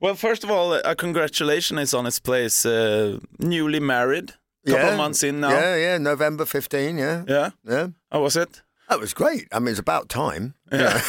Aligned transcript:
Well, 0.00 0.14
first 0.14 0.44
of 0.44 0.50
all, 0.50 0.72
a 0.74 0.94
congratulation 0.94 1.78
is 1.78 1.92
on 1.94 2.06
its 2.06 2.18
place. 2.18 2.64
Uh, 2.64 3.18
newly 3.38 3.80
married, 3.80 4.32
couple 4.66 4.90
yeah. 4.90 4.96
months 4.96 5.22
in 5.22 5.40
now. 5.40 5.50
Yeah, 5.50 5.76
yeah, 5.76 5.98
November 5.98 6.46
15, 6.46 6.98
yeah. 6.98 7.24
Yeah. 7.28 7.50
Yeah. 7.68 7.88
How 8.10 8.22
was 8.22 8.36
it? 8.36 8.62
That 8.88 8.98
was 8.98 9.14
great. 9.14 9.46
I 9.52 9.60
mean, 9.60 9.68
it's 9.68 9.78
about 9.78 10.08
time. 10.08 10.54
Yeah. 10.72 11.00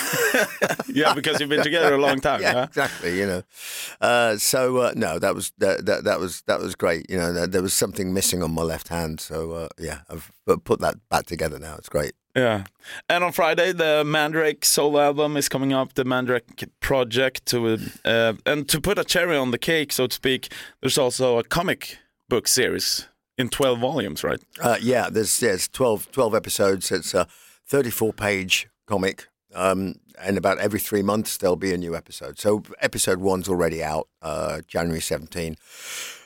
yeah, 0.88 1.14
because 1.16 1.40
you've 1.40 1.50
been 1.50 1.64
together 1.64 1.96
a 1.96 1.98
long 1.98 2.22
time. 2.22 2.42
yeah, 2.44 2.54
Yeah. 2.54 2.64
exactly. 2.66 3.18
You 3.18 3.26
know, 3.26 3.44
uh, 4.02 4.38
so 4.38 4.78
uh, 4.78 4.92
no, 4.96 5.18
that 5.18 5.34
was 5.34 5.52
that, 5.58 5.86
that 5.88 6.04
that 6.04 6.20
was 6.20 6.44
that 6.46 6.60
was 6.60 6.76
great. 6.76 7.10
You 7.10 7.18
know, 7.18 7.34
there, 7.34 7.48
there 7.48 7.62
was 7.64 7.74
something 7.74 8.14
missing 8.14 8.44
on 8.44 8.52
my 8.52 8.62
left 8.62 8.90
hand, 8.90 9.20
so 9.20 9.54
uh, 9.54 9.68
yeah, 9.80 10.02
I've 10.10 10.32
put 10.64 10.80
that 10.82 10.98
back 11.10 11.26
together 11.26 11.58
now. 11.58 11.74
It's 11.78 11.90
great. 11.90 12.12
Yeah. 12.36 12.64
And 13.10 13.24
on 13.24 13.32
Friday, 13.32 13.74
the 13.74 14.04
Mandrake 14.06 14.64
solo 14.64 15.00
album 15.00 15.36
is 15.38 15.50
coming 15.50 15.74
up, 15.74 15.94
the 15.94 16.06
Mandrake 16.06 16.64
project. 16.80 17.46
To 17.48 17.78
uh, 18.06 18.34
and 18.46 18.68
to 18.70 18.80
put 18.80 18.98
a 18.98 19.04
cherry 19.04 19.36
on 19.36 19.52
the 19.52 19.58
cake, 19.58 19.92
so 19.92 20.08
to 20.08 20.14
speak, 20.14 20.52
there's 20.80 20.98
also 20.98 21.38
a 21.38 21.44
comic 21.44 21.98
book 22.30 22.48
series 22.48 23.08
in 23.38 23.50
12 23.50 23.80
volumes, 23.80 24.24
right? 24.24 24.40
Uh, 24.62 24.78
yeah, 24.82 25.10
there's 25.10 25.42
it's 25.44 25.68
12, 25.68 26.12
12 26.12 26.36
episodes. 26.36 26.92
It's 26.92 27.14
a 27.14 27.28
thirty-four 27.68 28.14
page 28.14 28.68
comic. 28.88 29.28
Um, 29.54 29.96
and 30.22 30.38
about 30.38 30.60
every 30.60 30.80
three 30.80 31.02
months 31.02 31.36
there'll 31.38 31.56
be 31.58 31.74
a 31.74 31.78
new 31.78 31.96
episode. 31.96 32.40
So 32.40 32.64
episode 32.80 33.20
one's 33.20 33.50
already 33.50 33.84
out, 33.84 34.08
uh, 34.22 34.62
January 34.68 35.02
17. 35.02 35.58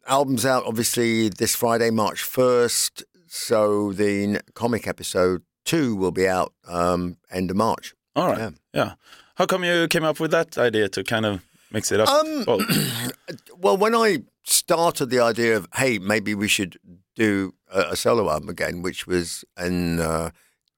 Album's 0.08 0.46
out 0.46 0.64
obviously 0.66 1.30
this 1.30 1.56
Friday, 1.56 1.90
March 1.90 2.22
1st. 2.24 3.04
So 3.28 3.92
the 3.94 4.42
comic 4.54 4.88
episode 4.88 5.42
two 5.66 5.96
will 5.96 6.12
be 6.12 6.28
out 6.28 6.54
um, 6.68 7.18
end 7.30 7.52
of 7.52 7.58
March. 7.58 7.94
All 8.16 8.30
right. 8.30 8.40
Yeah. 8.40 8.50
Yeah. 8.74 8.94
How 9.36 9.46
come 9.46 9.64
you 9.66 9.88
came 9.90 10.06
up 10.06 10.20
with 10.20 10.32
that 10.32 10.58
idea 10.58 10.88
to 10.90 11.04
kind 11.04 11.26
of 11.26 11.42
mix 11.72 11.92
it 11.92 12.00
up? 12.00 12.08
Um, 12.08 12.46
well, 12.48 12.60
Well, 13.58 13.78
when 13.78 13.96
I 13.96 14.20
started 14.44 15.10
the 15.10 15.20
idea 15.20 15.58
of, 15.58 15.68
hey, 15.76 15.98
maybe 15.98 16.36
we 16.36 16.48
should 16.48 16.78
do 17.16 17.54
a, 17.74 17.92
a 17.92 17.96
solo 17.96 18.30
album 18.30 18.50
again, 18.50 18.82
which 18.82 19.08
was 19.08 19.44
in 19.60 20.00
uh, 20.00 20.30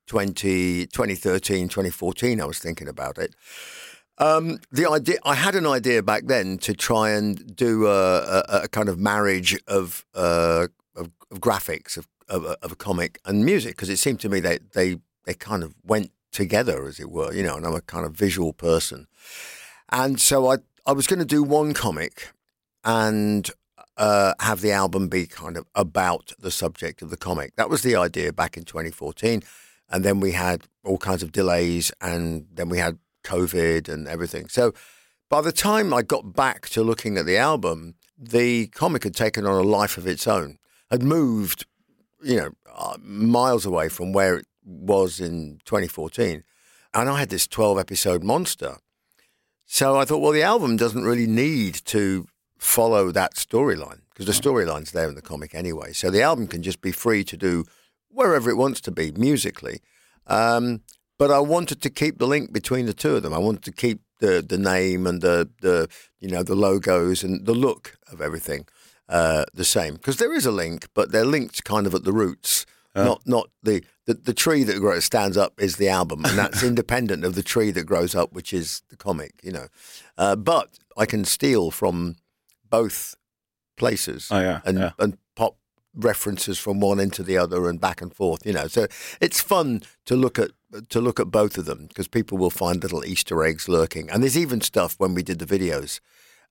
20, 0.08 0.88
2013, 0.88 1.68
2014, 1.68 2.42
I 2.42 2.46
was 2.46 2.60
thinking 2.60 2.88
about 2.88 3.18
it. 3.18 3.36
Um, 4.20 4.60
the 4.72 4.90
idea, 4.90 5.18
I 5.26 5.36
had 5.36 5.56
an 5.56 5.68
idea 5.68 6.02
back 6.02 6.26
then 6.26 6.58
to 6.60 6.74
try 6.74 7.12
and 7.12 7.56
do 7.56 7.88
a, 7.88 8.20
a, 8.20 8.44
a 8.64 8.68
kind 8.68 8.90
of 8.90 8.98
marriage 8.98 9.60
of, 9.68 10.06
uh, 10.16 10.68
of, 10.96 11.12
of 11.30 11.40
graphics 11.40 11.98
of, 11.98 12.08
of, 12.30 12.46
a- 12.46 12.58
of 12.64 12.72
a 12.72 12.76
comic 12.76 13.20
and 13.26 13.46
music 13.46 13.76
because 13.76 13.90
it 13.90 13.98
seemed 13.98 14.20
to 14.22 14.30
me 14.30 14.40
that 14.42 14.74
they, 14.74 14.98
they 15.26 15.34
kind 15.34 15.64
of 15.64 15.76
went 15.84 16.12
together, 16.32 16.86
as 16.86 17.00
it 17.00 17.10
were, 17.10 17.34
you 17.34 17.44
know, 17.44 17.56
and 17.56 17.66
I'm 17.66 17.74
a 17.74 17.82
kind 17.82 18.06
of 18.06 18.14
visual 18.14 18.54
person. 18.54 19.08
And 19.90 20.20
so 20.20 20.52
I, 20.52 20.58
I 20.86 20.92
was 20.92 21.08
going 21.08 21.20
to 21.20 21.26
do 21.26 21.44
one 21.44 21.74
comic 21.74 22.32
and 22.84 23.50
uh, 23.98 24.34
have 24.40 24.62
the 24.62 24.72
album 24.72 25.08
be 25.08 25.26
kind 25.26 25.58
of 25.58 25.66
about 25.74 26.34
the 26.40 26.52
subject 26.52 27.02
of 27.02 27.10
the 27.10 27.18
comic. 27.18 27.56
That 27.56 27.70
was 27.70 27.82
the 27.82 27.96
idea 27.96 28.32
back 28.32 28.58
in 28.58 28.64
2014. 28.64 29.42
And 29.90 30.04
then 30.04 30.20
we 30.20 30.34
had 30.34 30.64
all 30.84 30.98
kinds 30.98 31.24
of 31.24 31.32
delays, 31.32 31.92
and 32.02 32.46
then 32.54 32.70
we 32.70 32.78
had 32.78 32.98
COVID 33.24 33.88
and 33.90 34.08
everything. 34.08 34.50
So 34.50 34.74
by 35.30 35.42
the 35.42 35.52
time 35.52 35.94
I 35.94 36.02
got 36.02 36.34
back 36.34 36.70
to 36.70 36.84
looking 36.84 37.18
at 37.18 37.26
the 37.26 37.38
album, 37.38 37.96
the 38.18 38.68
comic 38.68 39.04
had 39.04 39.16
taken 39.16 39.46
on 39.46 39.56
a 39.56 39.68
life 39.68 39.98
of 39.98 40.08
its 40.08 40.28
own, 40.28 40.58
had 40.92 41.04
moved, 41.04 41.66
you 42.24 42.38
know, 42.38 42.50
uh, 42.74 42.98
miles 43.02 43.66
away 43.66 43.90
from 43.90 44.14
where 44.14 44.38
it 44.38 44.46
was 44.64 45.20
in 45.20 45.60
2014. 45.66 46.44
And 46.94 47.10
I 47.10 47.20
had 47.20 47.30
this 47.30 47.48
12 47.48 47.80
episode 47.80 48.24
monster. 48.24 48.78
So 49.66 50.00
I 50.00 50.06
thought, 50.06 50.20
well, 50.20 50.32
the 50.32 50.44
album 50.44 50.78
doesn't 50.78 51.04
really 51.04 51.28
need 51.28 51.76
to 51.86 52.28
follow 52.58 53.12
that 53.12 53.36
storyline 53.36 54.02
because 54.10 54.26
the 54.26 54.50
storyline's 54.50 54.92
there 54.92 55.10
in 55.10 55.16
the 55.16 55.22
comic 55.22 55.54
anyway. 55.54 55.94
So 55.94 56.10
the 56.10 56.22
album 56.22 56.48
can 56.48 56.64
just 56.64 56.82
be 56.82 56.92
free 56.92 57.24
to 57.26 57.38
do 57.38 57.66
wherever 58.10 58.50
it 58.50 58.58
wants 58.58 58.82
to 58.82 58.92
be 58.92 59.12
musically. 59.12 59.82
Um, 60.26 60.82
but 61.20 61.32
I 61.32 61.40
wanted 61.40 61.82
to 61.82 61.90
keep 61.90 62.18
the 62.18 62.28
link 62.28 62.52
between 62.52 62.86
the 62.86 62.94
two 62.94 63.16
of 63.16 63.24
them. 63.24 63.34
I 63.34 63.40
wanted 63.40 63.64
to 63.66 63.72
keep 63.72 64.02
the 64.20 64.44
the 64.48 64.58
name 64.58 65.06
and 65.06 65.22
the 65.22 65.50
the 65.62 65.88
you 66.20 66.30
know 66.30 66.44
the 66.44 66.56
logos 66.56 67.24
and 67.24 67.46
the 67.46 67.54
look 67.54 67.98
of 68.12 68.22
everything 68.22 68.66
uh, 69.10 69.46
the 69.54 69.64
same 69.66 69.96
because 69.96 70.18
there 70.18 70.34
is 70.34 70.46
a 70.46 70.52
link, 70.52 70.88
but 70.94 71.12
they're 71.12 71.26
linked 71.26 71.64
kind 71.64 71.88
of 71.88 71.94
at 71.96 72.04
the 72.04 72.14
roots. 72.14 72.66
Not 72.96 73.22
not 73.28 73.52
the, 73.62 73.84
the 74.08 74.16
the 74.16 74.34
tree 74.34 74.64
that 74.64 74.80
grows 74.80 75.06
stands 75.06 75.38
up 75.38 75.62
is 75.62 75.76
the 75.76 75.88
album, 75.88 76.26
and 76.26 76.36
that's 76.36 76.64
independent 76.72 77.24
of 77.24 77.36
the 77.36 77.44
tree 77.44 77.70
that 77.70 77.84
grows 77.86 78.16
up, 78.16 78.34
which 78.34 78.52
is 78.52 78.82
the 78.90 78.96
comic. 78.96 79.34
You 79.44 79.52
know, 79.52 79.68
uh, 80.18 80.36
but 80.36 80.80
I 80.98 81.06
can 81.06 81.24
steal 81.24 81.70
from 81.70 82.16
both 82.68 83.14
places 83.76 84.30
Oh, 84.32 84.40
yeah, 84.40 84.62
and 84.66 84.80
yeah. 84.80 84.92
and 84.98 85.18
pop 85.36 85.58
references 85.94 86.58
from 86.58 86.80
one 86.80 87.00
into 87.00 87.22
the 87.22 87.38
other 87.38 87.70
and 87.70 87.80
back 87.80 88.02
and 88.02 88.12
forth. 88.14 88.44
You 88.48 88.54
know, 88.54 88.68
so 88.68 88.88
it's 89.22 89.42
fun 89.42 89.84
to 90.06 90.16
look 90.16 90.40
at 90.40 90.50
to 90.90 91.00
look 91.00 91.20
at 91.20 91.28
both 91.30 91.58
of 91.60 91.66
them 91.66 91.86
because 91.88 92.08
people 92.08 92.40
will 92.40 92.50
find 92.50 92.82
little 92.82 93.06
Easter 93.06 93.44
eggs 93.44 93.70
lurking, 93.70 94.10
and 94.10 94.24
there's 94.24 94.38
even 94.38 94.60
stuff 94.62 94.96
when 94.98 95.14
we 95.14 95.22
did 95.22 95.38
the 95.38 95.46
videos. 95.46 96.00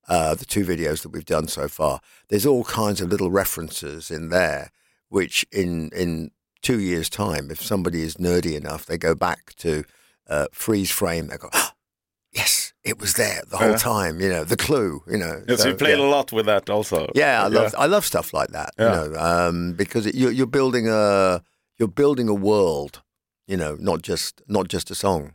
Uh, 0.08 0.34
the 0.34 0.44
two 0.44 0.64
videos 0.64 1.02
that 1.02 1.08
we've 1.10 1.24
done 1.24 1.48
so 1.48 1.66
far, 1.68 2.00
there's 2.28 2.46
all 2.46 2.64
kinds 2.64 3.00
of 3.00 3.08
little 3.10 3.30
references 3.30 4.10
in 4.10 4.28
there, 4.30 4.70
which 5.08 5.44
in 5.50 5.90
in 5.94 6.30
two 6.62 6.78
years' 6.80 7.08
time, 7.10 7.50
if 7.50 7.62
somebody 7.62 8.02
is 8.02 8.16
nerdy 8.16 8.54
enough, 8.56 8.86
they 8.86 8.98
go 8.98 9.14
back 9.14 9.54
to 9.56 9.84
uh, 10.28 10.46
freeze 10.52 10.90
frame. 10.90 11.26
They 11.28 11.36
go, 11.36 11.48
"Ah, 11.52 11.74
yes, 12.32 12.72
it 12.84 12.98
was 13.00 13.14
there 13.14 13.42
the 13.50 13.56
whole 13.56 13.70
Yeah. 13.70 13.76
time. 13.76 14.20
You 14.20 14.28
know, 14.28 14.44
the 14.44 14.56
clue. 14.56 15.02
You 15.08 15.18
know, 15.18 15.42
yes, 15.48 15.62
So, 15.62 15.68
you 15.68 15.74
played 15.74 15.98
yeah. 15.98 16.04
a 16.04 16.08
lot 16.16 16.32
with 16.32 16.46
that 16.46 16.70
also. 16.70 17.08
Yeah, 17.14 17.44
I 17.44 17.48
love 17.48 17.74
I 17.78 17.86
love 17.86 18.04
stuff 18.04 18.32
like 18.32 18.50
that. 18.50 18.70
Yeah. 18.78 18.84
You 19.04 19.10
know, 19.10 19.18
um, 19.18 19.72
because 19.74 20.06
it, 20.06 20.14
you're, 20.14 20.32
you're 20.32 20.46
building 20.50 20.88
a 20.88 21.42
you're 21.78 21.88
building 21.94 22.28
a 22.28 22.34
world. 22.34 23.02
You 23.46 23.56
know, 23.56 23.76
not 23.78 24.02
just 24.02 24.42
not 24.48 24.68
just 24.68 24.90
a 24.90 24.94
song. 24.94 25.34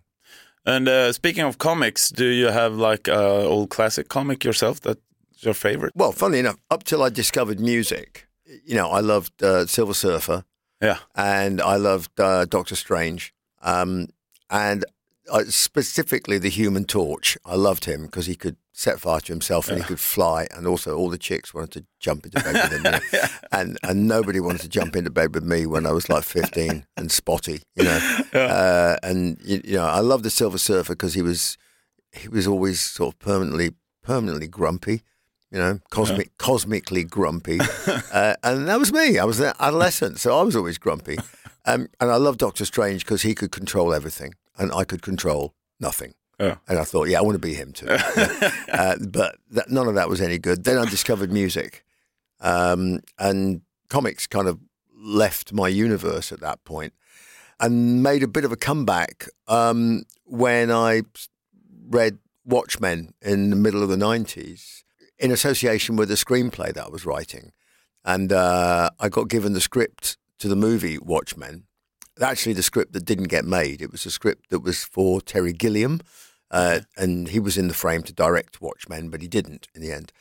And 0.65 0.87
uh, 0.87 1.11
speaking 1.13 1.43
of 1.43 1.57
comics, 1.57 2.09
do 2.09 2.25
you 2.25 2.47
have 2.47 2.75
like 2.75 3.07
a 3.07 3.19
old 3.45 3.69
classic 3.69 4.09
comic 4.09 4.43
yourself 4.43 4.79
that's 4.79 4.99
your 5.39 5.53
favorite? 5.55 5.93
Well, 5.95 6.11
funnily 6.11 6.39
enough, 6.39 6.57
up 6.69 6.83
till 6.83 7.01
I 7.01 7.09
discovered 7.09 7.59
music, 7.59 8.27
you 8.65 8.75
know, 8.75 8.89
I 8.89 8.99
loved 8.99 9.41
uh, 9.43 9.65
Silver 9.65 9.93
Surfer 9.95 10.43
Yeah. 10.81 10.99
and 11.15 11.61
I 11.61 11.77
loved 11.77 12.19
uh, 12.19 12.45
Doctor 12.45 12.75
Strange, 12.75 13.33
um, 13.63 14.07
and 14.49 14.85
uh, 15.29 15.43
specifically 15.45 16.37
the 16.37 16.49
Human 16.49 16.85
Torch. 16.85 17.37
I 17.45 17.55
loved 17.55 17.85
him 17.85 18.05
because 18.05 18.25
he 18.25 18.35
could 18.35 18.57
set 18.73 18.99
fire 18.99 19.19
to 19.19 19.33
himself 19.33 19.67
and 19.67 19.77
he 19.77 19.83
could 19.83 19.99
fly, 19.99 20.47
and 20.51 20.65
also 20.65 20.97
all 20.97 21.09
the 21.09 21.17
chicks 21.17 21.53
wanted 21.53 21.71
to 21.71 21.85
jump 21.99 22.25
into 22.25 22.41
bed 22.41 22.53
with 22.53 22.71
him, 22.71 22.83
know. 22.83 22.99
and 23.51 23.77
and 23.83 24.07
nobody 24.07 24.39
wanted 24.39 24.61
to 24.61 24.69
jump 24.69 24.95
into 24.95 25.09
bed 25.09 25.33
with 25.35 25.43
me 25.43 25.65
when 25.65 25.85
I 25.85 25.91
was 25.91 26.09
like 26.09 26.23
fifteen 26.23 26.85
and 26.97 27.11
spotty, 27.11 27.61
you 27.75 27.83
know. 27.83 27.99
Uh, 28.33 28.97
and 29.03 29.37
you, 29.43 29.61
you 29.63 29.75
know, 29.75 29.85
I 29.85 29.99
loved 29.99 30.23
the 30.23 30.29
Silver 30.29 30.57
Surfer 30.57 30.93
because 30.93 31.13
he 31.13 31.21
was 31.21 31.57
he 32.13 32.27
was 32.27 32.47
always 32.47 32.79
sort 32.79 33.13
of 33.13 33.19
permanently 33.19 33.73
permanently 34.03 34.47
grumpy. 34.47 35.01
You 35.51 35.59
know, 35.59 35.79
cosmic, 35.89 36.37
cosmically 36.37 37.03
grumpy, 37.03 37.59
uh, 38.13 38.35
and 38.41 38.69
that 38.69 38.79
was 38.79 38.93
me. 38.93 39.19
I 39.19 39.25
was 39.25 39.41
an 39.41 39.51
adolescent, 39.59 40.17
so 40.17 40.39
I 40.39 40.43
was 40.43 40.55
always 40.55 40.77
grumpy. 40.77 41.17
Um, 41.65 41.89
and 41.99 42.09
I 42.09 42.15
loved 42.15 42.39
Doctor 42.39 42.63
Strange 42.63 43.03
because 43.05 43.21
he 43.21 43.35
could 43.35 43.51
control 43.51 43.93
everything, 43.93 44.33
and 44.61 44.71
I 44.71 44.83
could 44.83 45.01
control 45.01 45.55
nothing. 45.79 46.13
And 46.67 46.79
I 46.79 46.83
thought, 46.83 47.09
yeah, 47.09 47.19
I 47.19 47.21
want 47.21 47.35
to 47.35 47.39
be 47.39 47.55
him 47.55 47.73
too. 47.73 47.87
uh, 47.89 48.95
but 49.09 49.37
that, 49.51 49.69
none 49.69 49.87
of 49.87 49.95
that 49.95 50.07
was 50.07 50.21
any 50.21 50.37
good. 50.37 50.63
Then 50.63 50.77
I 50.77 50.85
discovered 50.85 51.31
music, 51.31 51.83
um, 52.39 53.01
and 53.19 53.61
comics 53.89 54.27
kind 54.27 54.47
of 54.47 54.59
left 54.95 55.51
my 55.51 55.67
universe 55.67 56.31
at 56.31 56.39
that 56.41 56.63
point, 56.63 56.93
and 57.59 58.01
made 58.01 58.23
a 58.23 58.27
bit 58.27 58.45
of 58.45 58.51
a 58.51 58.55
comeback 58.55 59.27
um, 59.47 60.03
when 60.25 60.71
I 60.71 61.03
read 61.89 62.19
Watchmen 62.45 63.13
in 63.21 63.49
the 63.49 63.55
middle 63.55 63.83
of 63.83 63.89
the 63.89 63.97
nineties 63.97 64.83
in 65.19 65.31
association 65.31 65.95
with 65.95 66.09
a 66.09 66.15
screenplay 66.15 66.73
that 66.73 66.85
I 66.85 66.89
was 66.89 67.05
writing, 67.05 67.51
and 68.03 68.31
uh, 68.31 68.89
I 68.99 69.09
got 69.09 69.27
given 69.27 69.53
the 69.53 69.61
script 69.61 70.17
to 70.39 70.47
the 70.47 70.55
movie 70.55 70.97
Watchmen. 70.97 71.65
Actually, 72.19 72.53
the 72.53 72.63
script 72.63 72.93
that 72.93 73.05
didn't 73.05 73.29
get 73.29 73.45
made. 73.45 73.81
It 73.81 73.91
was 73.91 74.05
a 74.05 74.11
script 74.11 74.49
that 74.49 74.59
was 74.59 74.83
for 74.83 75.21
Terry 75.21 75.53
Gilliam, 75.53 76.01
uh, 76.49 76.81
and 76.97 77.29
he 77.29 77.39
was 77.39 77.57
in 77.57 77.67
the 77.67 77.73
frame 77.73 78.03
to 78.03 78.13
direct 78.13 78.61
Watchmen, 78.61 79.09
but 79.09 79.21
he 79.21 79.27
didn't 79.27 79.67
in 79.73 79.81
the 79.81 79.91
end. 79.91 80.11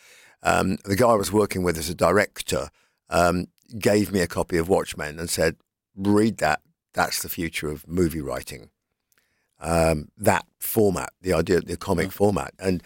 Um, 0.42 0.78
the 0.84 0.96
guy 0.96 1.08
I 1.08 1.14
was 1.16 1.32
working 1.32 1.62
with 1.62 1.76
as 1.76 1.90
a 1.90 1.94
director 1.94 2.70
um, 3.10 3.46
gave 3.78 4.12
me 4.12 4.20
a 4.20 4.26
copy 4.26 4.56
of 4.56 4.68
Watchmen 4.68 5.18
and 5.18 5.28
said, 5.28 5.56
"Read 5.96 6.38
that. 6.38 6.60
That's 6.94 7.22
the 7.22 7.28
future 7.28 7.70
of 7.70 7.86
movie 7.88 8.22
writing." 8.22 8.70
Um, 9.60 10.08
that 10.16 10.46
format, 10.58 11.12
the 11.20 11.34
idea, 11.34 11.60
the 11.60 11.76
comic 11.76 12.12
format, 12.12 12.54
and 12.58 12.82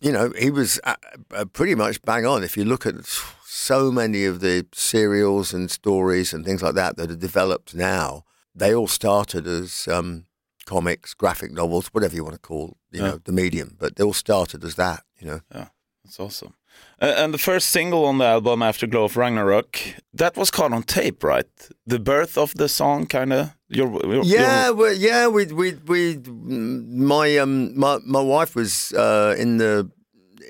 you 0.00 0.12
know, 0.12 0.32
he 0.38 0.50
was 0.50 0.80
uh, 0.84 0.96
uh, 1.34 1.44
pretty 1.46 1.74
much 1.74 2.02
bang 2.02 2.26
on. 2.26 2.42
If 2.44 2.56
you 2.56 2.64
look 2.64 2.86
at 2.86 2.94
so 3.54 3.92
many 3.92 4.24
of 4.24 4.40
the 4.40 4.66
serials 4.72 5.52
and 5.54 5.70
stories 5.70 6.32
and 6.32 6.44
things 6.44 6.62
like 6.62 6.74
that 6.74 6.96
that 6.96 7.10
are 7.10 7.16
developed 7.16 7.74
now, 7.74 8.24
they 8.54 8.74
all 8.74 8.88
started 8.88 9.46
as 9.46 9.86
um, 9.88 10.24
comics, 10.64 11.12
graphic 11.14 11.52
novels, 11.52 11.88
whatever 11.88 12.14
you 12.16 12.24
want 12.24 12.34
to 12.34 12.40
call, 12.48 12.76
you 12.90 13.00
Yeah. 13.00 13.08
know, 13.10 13.18
the 13.24 13.32
medium. 13.32 13.76
But 13.78 13.96
they 13.96 14.04
all 14.04 14.14
started 14.14 14.64
as 14.64 14.74
that, 14.76 15.02
you 15.20 15.26
know. 15.26 15.40
Yeah. 15.54 15.68
That's 16.04 16.18
awesome. 16.18 16.54
Uh, 17.00 17.14
and 17.22 17.34
the 17.34 17.38
first 17.38 17.68
single 17.68 18.04
on 18.06 18.18
the 18.18 18.24
album, 18.24 18.62
Afterglow 18.62 19.04
of 19.04 19.16
Ragnarok, 19.16 19.78
that 20.14 20.36
was 20.36 20.50
caught 20.50 20.72
on 20.72 20.82
tape, 20.82 21.22
right? 21.22 21.68
The 21.86 21.98
birth 21.98 22.38
of 22.38 22.54
the 22.54 22.68
song, 22.68 23.06
kind 23.06 23.32
of. 23.32 23.50
Your, 23.68 23.88
your, 24.06 24.24
Yeah, 24.24 24.70
well, 24.70 24.94
yeah, 24.94 25.28
we 25.28 25.44
we 25.46 25.72
we 25.86 26.16
my 26.26 27.36
um 27.38 27.78
my 27.78 27.98
my 28.04 28.20
wife 28.22 28.54
was 28.56 28.92
uh, 28.92 29.34
in 29.38 29.58
the 29.58 29.90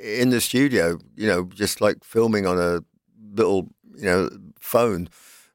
in 0.03 0.31
the 0.31 0.41
studio, 0.41 0.99
you 1.17 1.27
know, 1.27 1.49
just 1.55 1.81
like 1.81 1.97
filming 2.05 2.47
on 2.47 2.59
a 2.59 2.81
little 3.33 3.69
you 3.97 4.05
know 4.05 4.31
phone, 4.61 5.09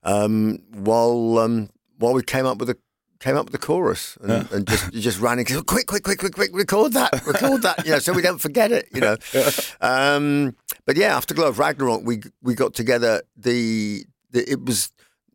um, 0.04 0.60
while 0.74 1.40
um 1.40 1.70
while 1.98 2.14
we 2.14 2.24
came 2.24 2.46
up 2.46 2.58
with 2.58 2.70
a 2.70 2.78
came 3.20 3.36
up 3.36 3.46
with 3.46 3.52
the 3.52 3.66
chorus 3.66 4.18
and, 4.22 4.52
and 4.52 4.68
just 4.68 4.92
just 4.94 5.20
ran 5.20 5.40
and 5.40 5.48
quick, 5.48 5.88
quick, 5.88 6.04
quick, 6.04 6.20
quick, 6.20 6.34
quick, 6.34 6.52
record 6.54 6.94
that, 6.94 7.26
record 7.26 7.64
that, 7.64 7.84
you 7.86 7.92
know, 7.92 8.00
so 8.00 8.14
we 8.14 8.22
don't 8.22 8.40
forget 8.40 8.72
it, 8.72 8.88
you 8.94 9.02
know. 9.02 9.18
Um, 9.82 10.56
but 10.86 10.98
yeah, 10.98 11.16
Afterglow 11.16 11.48
of 11.48 11.60
Ragnarok, 11.60 12.02
we 12.04 12.22
we 12.42 12.56
got 12.56 12.74
together. 12.74 13.22
The, 13.36 14.06
the 14.32 14.50
it 14.50 14.64
was 14.66 14.92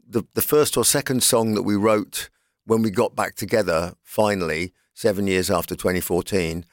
the 0.08 0.24
the 0.34 0.42
first 0.42 0.76
or 0.76 0.84
second 0.84 1.22
song 1.22 1.54
that 1.54 1.62
we 1.62 1.76
wrote 1.76 2.30
when 2.64 2.82
we 2.82 2.90
got 2.90 3.14
back 3.16 3.34
together 3.34 3.94
finally 4.02 4.72
seven 4.94 5.26
years 5.26 5.50
after 5.50 5.74
2014. 5.74 6.64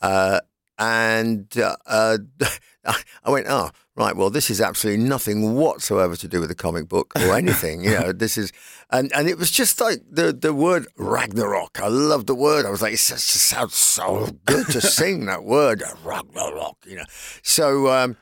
Uh, 0.00 0.40
and 0.78 1.58
uh, 1.58 1.76
uh, 1.86 2.18
I 3.24 3.30
went, 3.30 3.46
oh, 3.48 3.70
right. 3.96 4.16
Well, 4.16 4.30
this 4.30 4.50
is 4.50 4.60
absolutely 4.60 5.04
nothing 5.04 5.54
whatsoever 5.54 6.16
to 6.16 6.28
do 6.28 6.40
with 6.40 6.48
the 6.48 6.54
comic 6.54 6.88
book 6.88 7.12
or 7.16 7.34
anything. 7.36 7.84
you 7.84 7.90
know, 7.90 8.12
this 8.12 8.38
is, 8.38 8.52
and 8.90 9.12
and 9.14 9.28
it 9.28 9.38
was 9.38 9.50
just 9.50 9.80
like 9.80 10.00
the 10.10 10.32
the 10.32 10.54
word 10.54 10.86
Ragnarok. 10.96 11.78
I 11.80 11.88
love 11.88 12.26
the 12.26 12.34
word. 12.34 12.64
I 12.66 12.70
was 12.70 12.80
like, 12.82 12.92
it 12.94 12.96
just 12.96 13.26
sounds 13.28 13.74
so 13.74 14.28
good 14.46 14.66
to 14.68 14.80
sing 14.98 15.26
that 15.26 15.44
word 15.44 15.82
Ragnarok. 16.04 16.76
You 16.86 16.96
know, 16.96 17.04
so 17.42 17.88
um, 17.88 18.16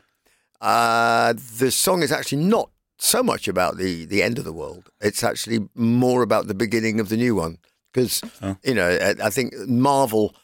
uh, 0.61 1.35
the 1.59 1.71
song 1.71 2.03
is 2.03 2.13
actually 2.13 2.43
not 2.45 2.71
so 2.99 3.23
much 3.23 3.47
about 3.49 3.77
the 3.77 4.05
the 4.07 4.23
end 4.23 4.39
of 4.39 4.45
the 4.45 4.53
world. 4.53 4.89
It's 5.01 5.23
actually 5.23 5.69
more 5.75 6.23
about 6.23 6.47
the 6.47 6.55
beginning 6.55 6.99
of 7.01 7.09
the 7.09 7.17
new 7.17 7.35
one 7.35 7.59
because 7.93 8.23
Oh. 8.43 8.57
you 8.65 8.75
know 8.75 8.89
I, 8.89 9.27
I 9.27 9.31
think 9.31 9.55
Marvel 9.69 10.35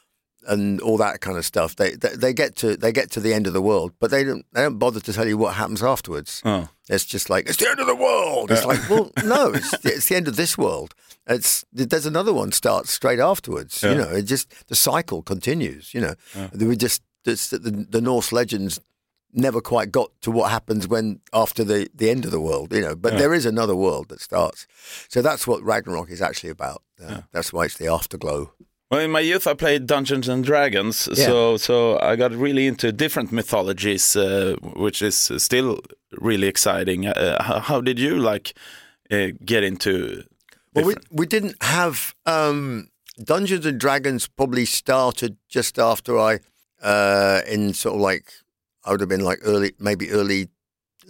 and 0.49 0.81
all 0.81 0.97
that 0.99 1.21
kind 1.21 1.37
of 1.39 1.45
stuff. 1.45 1.77
They, 1.77 1.91
they 1.93 2.11
they 2.11 2.33
get 2.33 2.57
to 2.57 2.77
they 2.77 2.93
get 2.93 3.11
to 3.13 3.21
the 3.21 3.33
end 3.35 3.47
of 3.47 3.53
the 3.53 3.63
world, 3.63 3.93
but 4.01 4.11
they 4.11 4.25
don't 4.25 4.45
they 4.53 4.63
don't 4.63 4.79
bother 4.79 5.01
to 5.01 5.13
tell 5.13 5.27
you 5.29 5.39
what 5.39 5.55
happens 5.55 5.83
afterwards. 5.83 6.43
Oh. 6.45 6.69
It's 6.89 7.05
just 7.05 7.31
like 7.31 7.49
it's 7.49 7.59
the 7.59 7.71
end 7.71 7.81
of 7.81 7.87
the 7.87 7.95
world. 7.97 8.51
It's 8.51 8.65
like 8.65 8.89
well, 8.89 9.11
no, 9.25 9.53
it's 9.53 9.73
it's 9.85 10.09
the 10.09 10.17
end 10.17 10.29
of 10.29 10.37
this 10.37 10.59
world. 10.59 10.95
It's 11.27 11.65
there's 11.73 12.07
another 12.07 12.33
one 12.33 12.53
starts 12.53 12.93
straight 12.93 13.21
afterwards. 13.21 13.83
You 13.83 13.95
know, 13.95 14.11
it 14.11 14.23
just 14.23 14.69
the 14.69 14.75
cycle 14.75 15.23
continues. 15.23 15.95
You 15.95 16.01
know, 16.01 16.15
we 16.59 16.77
just 16.77 17.03
it's 17.25 17.51
the, 17.51 17.59
the 17.59 18.01
Norse 18.01 18.33
legends 18.33 18.81
never 19.35 19.61
quite 19.63 19.91
got 19.91 20.11
to 20.21 20.31
what 20.31 20.51
happens 20.51 20.87
when 20.89 21.21
after 21.33 21.65
the 21.65 21.89
the 21.95 22.11
end 22.11 22.25
of 22.25 22.33
the 22.33 22.41
world. 22.41 22.73
You 22.73 22.81
know, 22.81 22.97
but 22.97 23.17
there 23.19 23.33
is 23.33 23.47
another 23.47 23.77
world 23.77 24.09
that 24.09 24.21
starts. 24.21 24.67
So 25.09 25.23
that's 25.23 25.47
what 25.47 25.63
Ragnarok 25.63 26.11
is 26.11 26.21
actually 26.21 26.51
about. 26.51 26.83
Uh, 27.03 27.23
That's 27.33 27.53
why 27.53 27.65
it's 27.65 27.79
the 27.79 27.89
afterglow. 27.89 28.53
Well, 28.93 29.01
in 29.01 29.11
my 29.11 29.21
youth, 29.21 29.47
I 29.47 29.55
played 29.55 29.87
Dungeons 29.87 30.29
and 30.29 30.45
Dragons, 30.45 31.09
Yeah. 31.15 31.25
so 31.27 31.57
so 31.57 31.99
I 31.99 32.15
got 32.15 32.33
really 32.33 32.67
into 32.67 32.93
different 32.93 33.33
mythologies, 33.33 34.15
uh, 34.17 34.57
which 34.77 35.01
is 35.01 35.33
still 35.39 35.81
really 36.21 36.47
exciting. 36.47 37.07
Uh, 37.07 37.43
how, 37.43 37.61
how 37.61 37.81
did 37.81 37.99
you 37.99 38.19
like 38.19 38.53
uh, 39.11 39.29
get 39.47 39.65
into? 39.65 40.25
Well, 40.75 40.85
we, 40.85 40.95
we 41.11 41.27
didn't 41.27 41.57
have 41.63 42.15
um, 42.27 42.89
Dungeons 43.25 43.65
and 43.65 43.81
Dragons. 43.81 44.29
Probably 44.29 44.67
started 44.67 45.37
just 45.49 45.79
after 45.79 46.19
I, 46.19 46.41
uh, 46.83 47.41
in 47.49 47.73
sort 47.73 47.95
of 47.95 48.01
like 48.03 48.31
I 48.85 48.91
would 48.91 49.01
have 49.01 49.09
been 49.09 49.25
like 49.25 49.41
early, 49.43 49.73
maybe 49.79 50.11
early, 50.11 50.49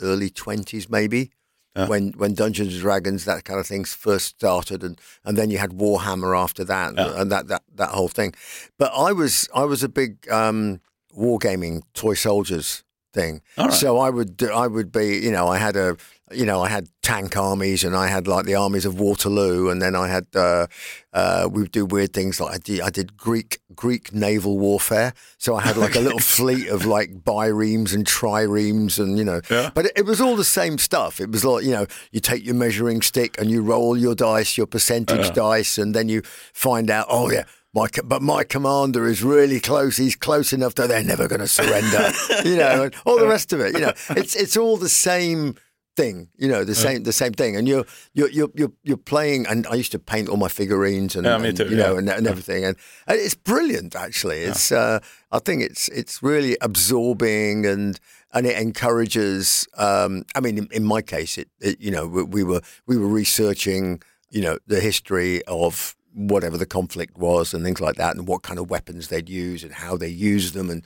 early 0.01 0.31
twenties, 0.31 0.89
maybe 0.89 1.31
Yeah. 1.77 1.89
when 1.89 2.13
when 2.19 2.35
Dungeons 2.35 2.75
and 2.75 2.83
Dragons 2.83 3.25
that 3.25 3.45
kind 3.45 3.59
of 3.59 3.67
things 3.67 3.95
first 3.95 4.27
started, 4.27 4.83
and 4.85 5.01
and 5.25 5.39
then 5.39 5.51
you 5.51 5.59
had 5.59 5.71
Warhammer 5.71 6.37
after 6.39 6.65
that, 6.65 6.95
Yeah. 6.97 7.21
and 7.21 7.33
that 7.33 7.49
that 7.49 7.63
that 7.77 7.89
whole 7.91 8.09
thing. 8.09 8.35
But 8.79 8.93
I 8.95 9.13
was 9.13 9.49
I 9.55 9.65
was 9.65 9.83
a 9.83 9.89
big 9.89 10.29
um, 10.31 10.81
wargaming 11.17 11.83
toy 11.95 12.15
soldiers 12.15 12.85
thing. 13.15 13.41
Right. 13.59 13.73
So 13.73 13.99
I 13.99 14.11
would 14.11 14.43
I 14.43 14.67
would 14.67 14.91
be 14.93 15.19
you 15.19 15.31
know 15.31 15.49
I 15.49 15.59
had 15.59 15.77
a 15.77 15.97
you 16.35 16.47
know 16.47 16.63
I 16.63 16.69
had 16.69 16.89
tank 17.03 17.37
armies 17.37 17.83
and 17.85 17.97
I 17.97 18.07
had 18.09 18.27
like 18.27 18.45
the 18.47 18.55
armies 18.55 18.85
of 18.87 18.99
Waterloo 19.01 19.69
and 19.71 19.83
then 19.83 19.95
I 19.97 20.09
had 20.09 20.27
uh, 20.35 20.67
uh, 21.13 21.49
we 21.51 21.63
would 21.63 21.73
do 21.73 21.85
weird 21.85 22.13
things 22.13 22.41
like 22.41 22.55
I 22.55 22.59
did, 22.59 22.81
I 22.81 22.91
did 22.91 23.17
Greek 23.17 23.59
Greek 23.75 24.13
naval 24.15 24.59
warfare. 24.59 25.13
So 25.39 25.57
I 25.57 25.63
had 25.63 25.77
like 25.77 25.95
a 25.97 26.01
little 26.01 26.19
fleet 26.37 26.69
of 26.69 26.85
like 26.87 27.25
biremes 27.25 27.93
and 27.93 28.07
triremes 28.07 28.99
and 28.99 29.19
you 29.19 29.25
know 29.25 29.41
Yeah. 29.51 29.71
but 29.75 29.87
it, 29.87 29.93
it 29.97 30.07
was 30.07 30.21
all 30.21 30.37
the 30.37 30.45
same 30.45 30.79
stuff. 30.79 31.21
It 31.21 31.31
was 31.31 31.45
like 31.45 31.65
you 31.65 31.73
know 31.73 31.87
you 32.13 32.21
take 32.21 32.45
your 32.45 32.55
measuring 32.55 33.03
stick 33.03 33.37
and 33.39 33.51
you 33.51 33.63
roll 33.63 33.97
your 33.97 34.15
dice 34.15 34.57
your 34.57 34.67
percentage 34.67 35.33
dice 35.35 35.79
and 35.79 35.95
then 35.95 36.09
you 36.09 36.23
find 36.53 36.91
out 36.91 37.07
oh 37.09 37.31
yeah. 37.31 37.45
My, 37.75 37.87
but 38.05 38.21
my 38.21 38.45
commander 38.45 39.07
is 39.09 39.23
really 39.23 39.59
close. 39.59 39.97
He's 39.97 40.15
close 40.15 40.53
enough 40.53 40.75
that 40.75 40.89
they're 40.91 41.03
never 41.03 41.27
going 41.27 41.41
to 41.41 41.49
surrender. 41.49 42.13
you 42.45 42.57
know, 42.57 42.83
and 42.83 42.95
all 43.07 43.19
the 43.19 43.27
rest 43.37 43.55
of 43.55 43.61
it. 43.61 43.73
You 43.73 43.81
know, 43.81 43.93
it's 44.11 44.37
it's 44.37 44.59
all 44.59 44.77
the 44.77 44.91
same 44.91 45.55
thing. 45.97 46.29
You 46.37 46.49
know, 46.49 46.65
the 46.65 46.75
same 46.75 47.03
the 47.03 47.13
same 47.13 47.33
thing. 47.33 47.57
And 47.57 47.69
you're 47.69 47.85
you're 48.15 48.31
you're 48.31 48.73
you're, 48.83 48.97
playing. 48.97 49.47
And 49.47 49.67
I 49.67 49.75
used 49.75 49.93
to 49.93 49.99
paint 49.99 50.29
all 50.29 50.37
my 50.37 50.49
figurines 50.49 51.17
and, 51.17 51.27
Yeah, 51.27 51.43
and, 51.43 51.57
too, 51.57 51.69
you 51.69 51.77
know 51.77 51.93
yeah. 51.93 51.99
and, 51.99 52.09
and 52.09 52.27
everything. 52.27 52.65
And, 52.65 52.77
and 53.07 53.19
it's 53.19 53.35
brilliant. 53.35 53.95
Actually, 53.97 54.41
it's 54.43 54.73
uh, 54.73 55.01
I 55.31 55.39
think 55.39 55.63
it's 55.63 55.89
it's 55.89 56.23
really 56.23 56.57
absorbing 56.61 57.67
and 57.67 57.99
and 58.33 58.47
it 58.47 58.57
encourages. 58.59 59.69
Um, 59.77 60.25
I 60.35 60.41
mean, 60.41 60.59
in, 60.59 60.69
in 60.73 60.85
my 60.85 61.03
case, 61.03 61.39
it, 61.39 61.49
it 61.61 61.81
you 61.81 61.91
know 61.91 62.07
we, 62.07 62.23
we 62.23 62.45
were 62.45 62.63
we 62.87 62.97
were 62.97 63.09
researching 63.09 64.03
you 64.31 64.41
know 64.41 64.59
the 64.67 64.81
history 64.81 65.45
of 65.47 65.95
whatever 66.15 66.57
the 66.59 66.67
conflict 66.67 67.17
was 67.17 67.55
and 67.55 67.65
things 67.65 67.81
like 67.81 67.97
that 67.97 68.15
and 68.17 68.29
what 68.29 68.43
kind 68.43 68.59
of 68.59 68.69
weapons 68.71 69.09
they'd 69.09 69.29
use 69.29 69.63
and 69.65 69.73
how 69.73 69.97
they 69.97 70.09
used 70.09 70.55
them 70.55 70.69
and 70.71 70.83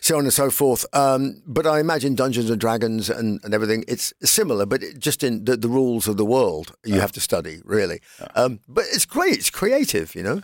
so 0.00 0.16
on 0.16 0.24
and 0.24 0.32
so 0.32 0.50
forth 0.50 0.86
um, 0.94 1.42
but 1.46 1.66
I 1.66 1.80
imagine 1.80 2.14
Dungeons 2.14 2.48
and 2.50 2.60
Dragons 2.60 3.10
and, 3.10 3.40
and 3.44 3.52
everything 3.54 3.84
it's 3.88 4.12
similar 4.22 4.66
but 4.66 4.82
it, 4.82 4.98
just 4.98 5.22
in 5.22 5.44
the, 5.44 5.56
the 5.56 5.68
rules 5.68 6.08
of 6.08 6.16
the 6.16 6.24
world 6.24 6.74
you 6.84 6.98
have 7.00 7.12
to 7.12 7.20
study 7.20 7.60
really 7.64 8.00
um, 8.34 8.60
but 8.68 8.84
it's 8.92 9.04
great 9.06 9.34
it's 9.36 9.50
creative 9.50 10.14
you 10.14 10.22
know 10.22 10.40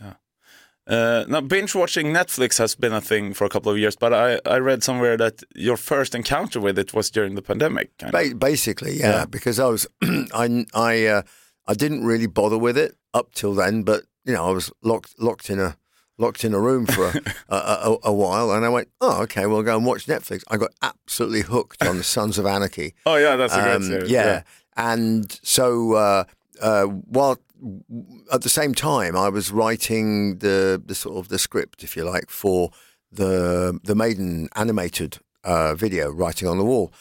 Uh, 0.88 1.24
now, 1.28 1.40
binge 1.40 1.74
watching 1.74 2.12
Netflix 2.12 2.58
has 2.58 2.76
been 2.76 2.92
a 2.92 3.00
thing 3.00 3.34
for 3.34 3.44
a 3.44 3.48
couple 3.48 3.72
of 3.72 3.76
years, 3.78 3.96
but 3.96 4.12
I, 4.12 4.38
I 4.46 4.58
read 4.58 4.84
somewhere 4.84 5.16
that 5.16 5.42
your 5.56 5.76
first 5.76 6.14
encounter 6.14 6.60
with 6.60 6.78
it 6.78 6.94
was 6.94 7.10
during 7.10 7.34
the 7.34 7.42
pandemic. 7.42 7.90
Kind 7.98 8.14
of. 8.14 8.30
Ba- 8.30 8.36
basically, 8.36 8.92
yeah, 9.00 9.10
Yeah. 9.10 9.24
because 9.26 9.58
I 9.58 9.66
was, 9.66 9.86
I, 10.32 10.64
I, 10.74 11.06
uh, 11.06 11.22
I 11.66 11.74
didn't 11.74 12.04
really 12.06 12.28
bother 12.28 12.56
with 12.56 12.78
it 12.78 12.94
up 13.12 13.34
till 13.34 13.52
then, 13.54 13.82
but 13.82 14.04
you 14.26 14.34
know, 14.34 14.44
I 14.46 14.50
was 14.50 14.70
locked, 14.82 15.14
locked 15.18 15.48
in 15.50 15.58
a, 15.60 15.76
locked 16.18 16.44
in 16.44 16.52
a 16.54 16.60
room 16.60 16.84
for 16.86 17.06
a, 17.06 17.14
a, 17.48 17.56
a, 17.56 17.96
a 18.04 18.12
while, 18.12 18.50
and 18.52 18.64
I 18.64 18.68
went, 18.68 18.88
oh, 19.00 19.22
okay, 19.22 19.46
we'll 19.46 19.62
go 19.62 19.76
and 19.76 19.86
watch 19.86 20.06
Netflix. 20.06 20.42
I 20.48 20.56
got 20.56 20.72
absolutely 20.82 21.42
hooked 21.42 21.82
on 21.86 21.96
the 21.98 22.04
Sons 22.04 22.38
of 22.38 22.46
Anarchy. 22.46 22.94
Oh 23.06 23.16
yeah, 23.16 23.36
that's 23.36 23.54
a 23.54 23.60
great 23.62 23.74
Um, 23.76 23.82
series. 23.84 24.10
yeah. 24.10 24.42
and 24.76 25.38
so 25.42 25.92
uh, 25.94 26.24
uh, 26.60 26.84
while 26.86 27.38
at 28.32 28.42
the 28.42 28.48
same 28.50 28.74
time, 28.74 29.16
I 29.16 29.28
was 29.30 29.50
writing 29.50 30.38
the 30.38 30.82
the 30.84 30.94
sort 30.94 31.16
of 31.16 31.28
the 31.28 31.38
script, 31.38 31.82
if 31.84 31.96
you 31.96 32.04
like, 32.04 32.28
for 32.30 32.70
the 33.12 33.78
the 33.84 33.94
Maiden 33.94 34.48
animated 34.56 35.18
uh, 35.44 35.74
video, 35.74 36.10
Writing 36.10 36.48
on 36.48 36.58
the 36.58 36.64
Wall. 36.64 36.92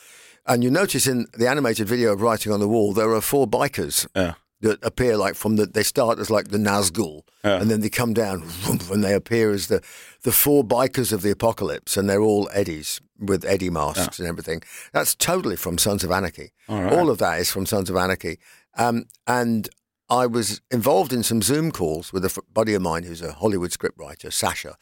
And 0.47 0.63
you 0.63 0.69
notice 0.69 1.07
in 1.07 1.25
the 1.33 1.47
animated 1.47 1.87
video 1.87 2.13
of 2.13 2.21
Writing 2.21 2.51
on 2.53 2.59
the 2.59 2.67
Wall, 2.67 2.93
there 2.93 3.11
are 3.13 3.21
four 3.21 3.47
bikers 3.47 4.07
Yeah. 4.15 4.33
That 4.65 4.83
appear 4.83 5.15
like 5.25 5.35
from 5.35 5.55
the. 5.57 5.65
They 5.65 5.83
start 5.83 6.19
as 6.19 6.29
like 6.29 6.47
the 6.49 6.57
Nazgul, 6.57 7.21
Yeah. 7.43 7.59
and 7.61 7.69
then 7.71 7.81
they 7.81 7.89
come 7.89 8.13
down 8.13 8.43
and 8.91 9.03
they 9.03 9.13
appear 9.13 9.51
as 9.51 9.67
the 9.67 9.81
the 10.23 10.31
four 10.31 10.63
bikers 10.63 11.11
of 11.13 11.21
the 11.21 11.31
apocalypse, 11.31 11.97
and 11.97 12.09
they're 12.09 12.21
all 12.29 12.49
Eddies 12.53 12.99
with 13.19 13.45
Eddie 13.45 13.69
masks 13.69 14.19
and 14.19 14.27
everything. 14.27 14.61
That's 14.91 15.15
totally 15.15 15.55
from 15.55 15.77
Sons 15.77 16.03
of 16.03 16.11
Anarchy. 16.11 16.51
All 16.67 16.81
right. 16.83 16.93
All 16.93 17.09
of 17.09 17.17
that 17.19 17.39
is 17.39 17.49
from 17.51 17.65
Sons 17.65 17.89
of 17.89 17.95
Anarchy. 17.95 18.37
Um, 18.77 19.05
and 19.25 19.69
I 20.09 20.25
was 20.27 20.61
involved 20.69 21.13
in 21.13 21.23
some 21.23 21.41
Zoom 21.41 21.71
calls 21.71 22.11
with 22.13 22.23
a 22.25 22.31
f- 22.35 22.39
buddy 22.53 22.73
of 22.75 22.81
mine 22.81 23.03
who's 23.03 23.21
a 23.21 23.31
Hollywood 23.31 23.71
scriptwriter, 23.71 24.31
Sasha. 24.33 24.75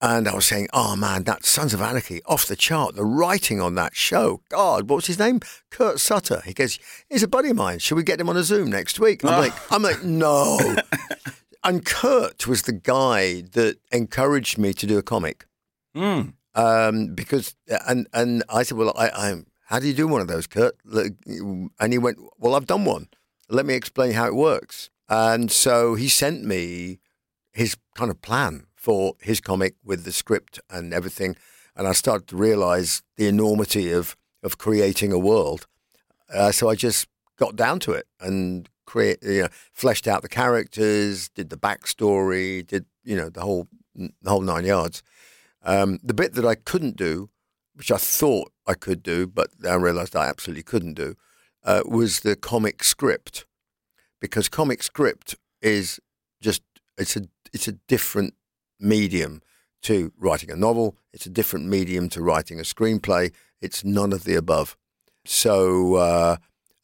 And 0.00 0.28
I 0.28 0.34
was 0.34 0.44
saying, 0.46 0.68
oh 0.72 0.96
man, 0.96 1.24
that 1.24 1.46
Sons 1.46 1.72
of 1.72 1.80
Anarchy, 1.80 2.20
off 2.26 2.46
the 2.46 2.56
chart. 2.56 2.94
The 2.94 3.04
writing 3.04 3.60
on 3.60 3.74
that 3.76 3.94
show, 3.96 4.42
God, 4.50 4.90
what's 4.90 5.06
his 5.06 5.18
name? 5.18 5.40
Kurt 5.70 5.98
Sutter. 5.98 6.42
He 6.44 6.52
goes, 6.52 6.78
he's 7.08 7.22
a 7.22 7.28
buddy 7.28 7.50
of 7.50 7.56
mine. 7.56 7.78
Should 7.78 7.94
we 7.96 8.02
get 8.02 8.20
him 8.20 8.28
on 8.28 8.36
a 8.36 8.42
Zoom 8.42 8.68
next 8.70 9.00
week? 9.00 9.24
I'm 9.24 9.30
like, 9.40 9.72
I'm 9.72 9.82
like, 9.82 10.02
no. 10.02 10.58
and 11.64 11.84
Kurt 11.86 12.46
was 12.46 12.62
the 12.62 12.72
guy 12.72 13.42
that 13.52 13.78
encouraged 13.92 14.58
me 14.58 14.74
to 14.74 14.86
do 14.86 14.98
a 14.98 15.02
comic 15.02 15.46
Mm. 15.96 16.34
um, 16.56 17.14
because 17.14 17.54
and 17.86 18.08
and 18.12 18.42
I 18.48 18.64
said, 18.64 18.76
well, 18.76 18.92
I, 18.96 19.08
I 19.08 19.42
how 19.66 19.78
do 19.78 19.86
you 19.86 19.94
do 19.94 20.08
one 20.08 20.20
of 20.20 20.26
those, 20.26 20.48
Kurt? 20.48 20.76
And 20.92 21.92
he 21.92 21.98
went, 21.98 22.18
well, 22.36 22.56
I've 22.56 22.66
done 22.66 22.84
one. 22.84 23.06
Let 23.48 23.64
me 23.64 23.74
explain 23.74 24.12
how 24.12 24.26
it 24.26 24.34
works. 24.34 24.90
And 25.08 25.50
so 25.52 25.94
he 25.94 26.08
sent 26.08 26.44
me 26.44 26.98
his 27.52 27.76
kind 27.94 28.10
of 28.10 28.20
plan 28.22 28.66
for 28.84 29.14
his 29.20 29.40
comic 29.40 29.76
with 29.82 30.04
the 30.04 30.12
script 30.12 30.60
and 30.68 30.92
everything. 30.92 31.36
and 31.76 31.88
I 31.88 31.92
started 31.92 32.28
to 32.28 32.36
realize 32.36 33.02
the 33.16 33.26
enormity 33.26 33.90
of 33.90 34.16
of 34.42 34.58
creating 34.58 35.10
a 35.12 35.18
world. 35.18 35.66
Uh, 36.32 36.52
so 36.52 36.68
I 36.68 36.74
just 36.74 37.08
got 37.38 37.56
down 37.56 37.78
to 37.80 37.92
it 37.92 38.06
and 38.20 38.68
create, 38.84 39.18
you 39.22 39.42
know, 39.42 39.48
fleshed 39.72 40.06
out 40.06 40.20
the 40.20 40.28
characters, 40.28 41.30
did 41.30 41.48
the 41.48 41.56
backstory, 41.56 42.66
did 42.66 42.84
you 43.10 43.16
know 43.16 43.30
the 43.30 43.40
whole 43.40 43.66
the 43.94 44.30
whole 44.32 44.42
nine 44.42 44.66
yards. 44.66 45.02
Um, 45.62 45.98
the 46.02 46.14
bit 46.22 46.34
that 46.34 46.44
I 46.44 46.56
couldn't 46.70 46.96
do, 46.96 47.30
which 47.74 47.90
I 47.90 47.96
thought 47.96 48.52
I 48.66 48.74
could 48.74 49.02
do, 49.02 49.26
but 49.26 49.48
I 49.66 49.74
realized 49.74 50.14
I 50.14 50.28
absolutely 50.28 50.62
couldn't 50.62 50.94
do, 50.94 51.14
uh, 51.64 51.82
was 51.86 52.20
the 52.20 52.36
comic 52.36 52.84
script, 52.84 53.46
because 54.20 54.48
comic 54.50 54.82
script 54.82 55.36
is 55.62 56.00
just 56.46 56.62
it's 56.98 57.16
a 57.16 57.22
it's 57.54 57.68
a 57.68 57.78
different 57.88 58.34
medium 58.84 59.42
to 59.82 60.12
writing 60.18 60.50
a 60.50 60.56
novel. 60.56 60.96
It's 61.12 61.26
a 61.26 61.30
different 61.30 61.66
medium 61.66 62.08
to 62.10 62.22
writing 62.22 62.58
a 62.58 62.62
screenplay. 62.62 63.32
It's 63.60 63.84
none 63.84 64.12
of 64.12 64.24
the 64.24 64.34
above. 64.34 64.76
So 65.24 65.94
uh, 65.94 66.36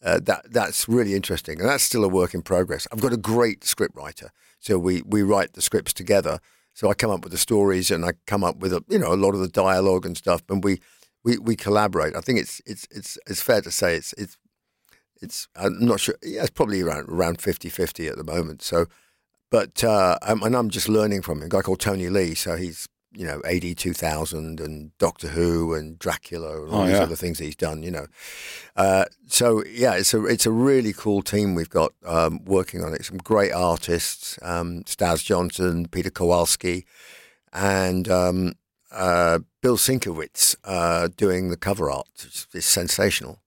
uh, 0.02 0.20
that 0.22 0.50
that's 0.50 0.88
really 0.88 1.14
interesting, 1.14 1.60
and 1.60 1.68
that's 1.68 1.84
still 1.84 2.04
a 2.04 2.08
work 2.08 2.34
in 2.34 2.42
progress. 2.42 2.86
I've 2.90 3.00
got 3.00 3.12
a 3.12 3.18
great 3.18 3.64
script 3.64 3.96
writer, 3.96 4.32
so 4.58 4.78
we 4.78 5.02
we 5.02 5.22
write 5.22 5.52
the 5.52 5.62
scripts 5.62 5.92
together. 5.92 6.40
So 6.72 6.88
I 6.88 6.94
come 6.94 7.10
up 7.10 7.22
with 7.22 7.32
the 7.32 7.38
stories, 7.38 7.90
and 7.90 8.04
I 8.04 8.12
come 8.26 8.42
up 8.42 8.58
with 8.58 8.72
a, 8.72 8.82
you 8.88 8.98
know 8.98 9.12
a 9.12 9.16
lot 9.16 9.34
of 9.34 9.40
the 9.40 9.48
dialogue 9.48 10.06
and 10.06 10.16
stuff, 10.16 10.42
and 10.48 10.64
we 10.64 10.80
we, 11.22 11.38
we 11.38 11.56
collaborate. 11.56 12.16
I 12.16 12.20
think 12.20 12.38
it's 12.38 12.62
it's 12.64 12.86
it's 12.90 13.18
it's 13.26 13.42
fair 13.42 13.60
to 13.60 13.70
say 13.70 13.94
it's 13.94 14.14
it's 14.14 14.38
it's 15.20 15.48
I'm 15.54 15.84
not 15.84 16.00
sure. 16.00 16.14
Yeah, 16.22 16.42
it's 16.42 16.50
probably 16.50 16.80
around 16.80 17.08
around 17.08 17.38
50-50 17.38 18.10
at 18.10 18.16
the 18.16 18.24
moment. 18.24 18.62
So, 18.62 18.86
but 19.50 19.82
uh, 19.84 20.16
and 20.22 20.54
I'm 20.56 20.70
just 20.70 20.88
learning 20.88 21.22
from 21.22 21.38
him. 21.38 21.46
A 21.46 21.48
guy 21.48 21.62
called 21.62 21.80
Tony 21.80 22.08
Lee. 22.08 22.34
So 22.34 22.56
he's 22.56 22.88
you 23.12 23.26
know 23.26 23.42
AD 23.44 23.76
two 23.76 23.92
thousand 23.92 24.60
and 24.60 24.96
Doctor 24.98 25.28
Who 25.28 25.74
and 25.74 25.98
Dracula 25.98 26.62
and 26.62 26.72
all 26.72 26.82
Oh, 26.82 26.86
these 26.86 26.94
yeah. 26.96 27.02
other 27.02 27.16
things 27.16 27.38
that 27.38 27.44
he's 27.44 27.56
done. 27.56 27.82
You 27.82 27.90
know, 27.90 28.06
uh, 28.76 29.06
so 29.26 29.64
yeah, 29.66 29.94
it's 29.94 30.14
a 30.14 30.24
it's 30.26 30.46
a 30.46 30.52
really 30.52 30.92
cool 30.92 31.22
team 31.22 31.54
we've 31.56 31.68
got 31.70 31.92
um, 32.06 32.44
working 32.44 32.84
on 32.84 32.94
it. 32.94 33.04
Some 33.04 33.18
great 33.18 33.52
artists, 33.52 34.38
um, 34.42 34.84
Staz 34.84 35.24
Johnson, 35.24 35.86
Peter 35.90 36.10
Kowalski, 36.10 36.86
and 37.52 38.08
um, 38.08 38.52
uh, 38.92 39.40
Bill 39.60 39.76
Sienkiewicz 39.76 40.54
uh, 40.64 41.08
doing 41.16 41.50
the 41.50 41.56
cover 41.56 41.90
art. 41.90 42.06
It's, 42.14 42.46
it's 42.54 42.66
sensational. 42.66 43.39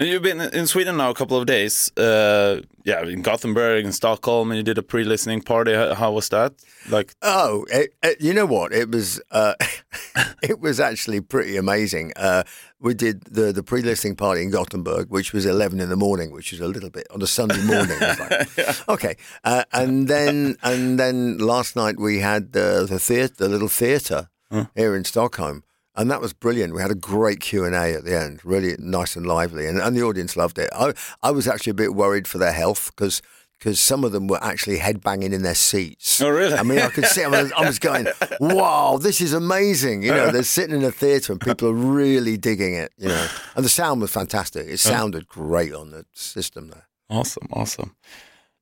And 0.00 0.08
you've 0.08 0.22
been 0.22 0.40
in 0.40 0.68
Sweden 0.68 0.96
now 0.96 1.10
a 1.10 1.14
couple 1.14 1.36
of 1.36 1.46
days. 1.46 1.90
Uh, 1.96 2.60
yeah, 2.84 3.02
in 3.02 3.20
Gothenburg, 3.22 3.84
in 3.84 3.90
Stockholm, 3.92 4.50
and 4.52 4.56
you 4.56 4.62
did 4.62 4.78
a 4.78 4.82
pre-listening 4.82 5.42
party. 5.42 5.74
How, 5.74 5.92
how 5.94 6.12
was 6.12 6.28
that? 6.28 6.52
Like, 6.88 7.14
Oh, 7.20 7.66
it, 7.68 7.94
it- 8.04 8.20
you 8.20 8.32
know 8.32 8.46
what? 8.46 8.72
It 8.72 8.92
was 8.92 9.20
uh, 9.32 9.54
it 10.42 10.60
was 10.60 10.78
actually 10.78 11.20
pretty 11.20 11.56
amazing. 11.56 12.12
Uh, 12.14 12.44
we 12.80 12.94
did 12.94 13.22
the 13.24 13.52
the 13.52 13.64
pre-listening 13.64 14.14
party 14.14 14.42
in 14.42 14.50
Gothenburg, 14.52 15.10
which 15.10 15.32
was 15.32 15.44
eleven 15.44 15.80
in 15.80 15.88
the 15.88 15.96
morning, 15.96 16.30
which 16.30 16.52
is 16.52 16.60
a 16.60 16.68
little 16.68 16.90
bit 16.90 17.06
on 17.10 17.20
a 17.20 17.26
Sunday 17.26 17.60
morning. 17.64 17.98
Like, 18.00 18.48
Okay, 18.88 19.16
uh, 19.42 19.64
and 19.72 20.06
then 20.06 20.56
and 20.62 20.96
then 20.96 21.38
last 21.38 21.74
night 21.74 21.98
we 21.98 22.20
had 22.20 22.52
the 22.52 22.86
the 22.88 23.00
theater, 23.00 23.34
the 23.36 23.48
little 23.48 23.68
theatre 23.68 24.28
here 24.76 24.94
in 24.96 25.04
Stockholm. 25.04 25.64
And 25.98 26.08
that 26.12 26.20
was 26.20 26.32
brilliant. 26.32 26.74
We 26.74 26.80
had 26.80 26.92
a 26.92 26.94
great 26.94 27.40
Q 27.40 27.64
and 27.64 27.74
A 27.74 27.92
at 27.94 28.04
the 28.04 28.16
end, 28.16 28.40
really 28.44 28.76
nice 28.78 29.16
and 29.16 29.26
lively, 29.26 29.66
and, 29.66 29.80
and 29.80 29.96
the 29.96 30.02
audience 30.02 30.36
loved 30.36 30.56
it. 30.56 30.70
I, 30.72 30.94
I 31.24 31.32
was 31.32 31.48
actually 31.48 31.72
a 31.72 31.74
bit 31.74 31.92
worried 31.92 32.28
for 32.28 32.38
their 32.38 32.52
health 32.52 32.92
because 32.94 33.20
because 33.58 33.80
some 33.80 34.04
of 34.04 34.12
them 34.12 34.28
were 34.28 34.38
actually 34.40 34.78
headbanging 34.78 35.32
in 35.32 35.42
their 35.42 35.56
seats. 35.56 36.20
Oh, 36.20 36.28
really? 36.28 36.54
I 36.54 36.62
mean, 36.62 36.78
I 36.78 36.90
could 36.90 37.06
see. 37.06 37.24
I 37.24 37.28
was, 37.28 37.50
I 37.50 37.66
was 37.66 37.80
going, 37.80 38.06
"Wow, 38.38 38.98
this 39.02 39.20
is 39.20 39.32
amazing!" 39.32 40.04
You 40.04 40.12
know, 40.12 40.30
they're 40.30 40.42
sitting 40.58 40.76
in 40.76 40.84
a 40.84 40.92
theatre 40.92 41.32
and 41.32 41.40
people 41.40 41.68
are 41.68 41.72
really 41.72 42.36
digging 42.36 42.74
it. 42.74 42.92
You 42.96 43.08
know, 43.08 43.28
and 43.56 43.64
the 43.64 43.68
sound 43.68 44.00
was 44.00 44.12
fantastic. 44.12 44.68
It 44.68 44.78
sounded 44.78 45.26
great 45.26 45.74
on 45.74 45.90
the 45.90 46.06
system 46.12 46.68
there. 46.68 46.86
awesome, 47.10 47.48
awesome. 47.52 47.96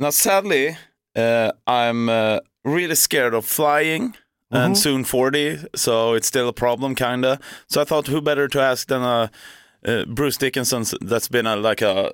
Now, 0.00 0.10
sadly, 0.10 0.76
uh, 1.16 1.50
I'm 1.66 2.08
uh, 2.08 2.38
really 2.64 2.94
scared 2.94 3.34
of 3.34 3.44
flying. 3.44 4.14
And 4.50 4.78
soon 4.78 5.04
40, 5.04 5.58
so 5.74 6.14
it's 6.14 6.26
still 6.26 6.48
a 6.48 6.52
problem, 6.54 6.94
kinda. 6.94 7.38
So 7.68 7.80
I 7.82 7.84
thought, 7.84 8.06
who 8.06 8.20
better 8.22 8.48
to 8.48 8.60
ask 8.60 8.88
than 8.88 9.02
uh, 9.02 9.28
uh, 9.86 10.04
Bruce 10.06 10.38
Dickinson, 10.38 10.84
that's 11.02 11.28
been 11.28 11.46
a, 11.46 11.56
like 11.56 11.82
a 11.82 12.10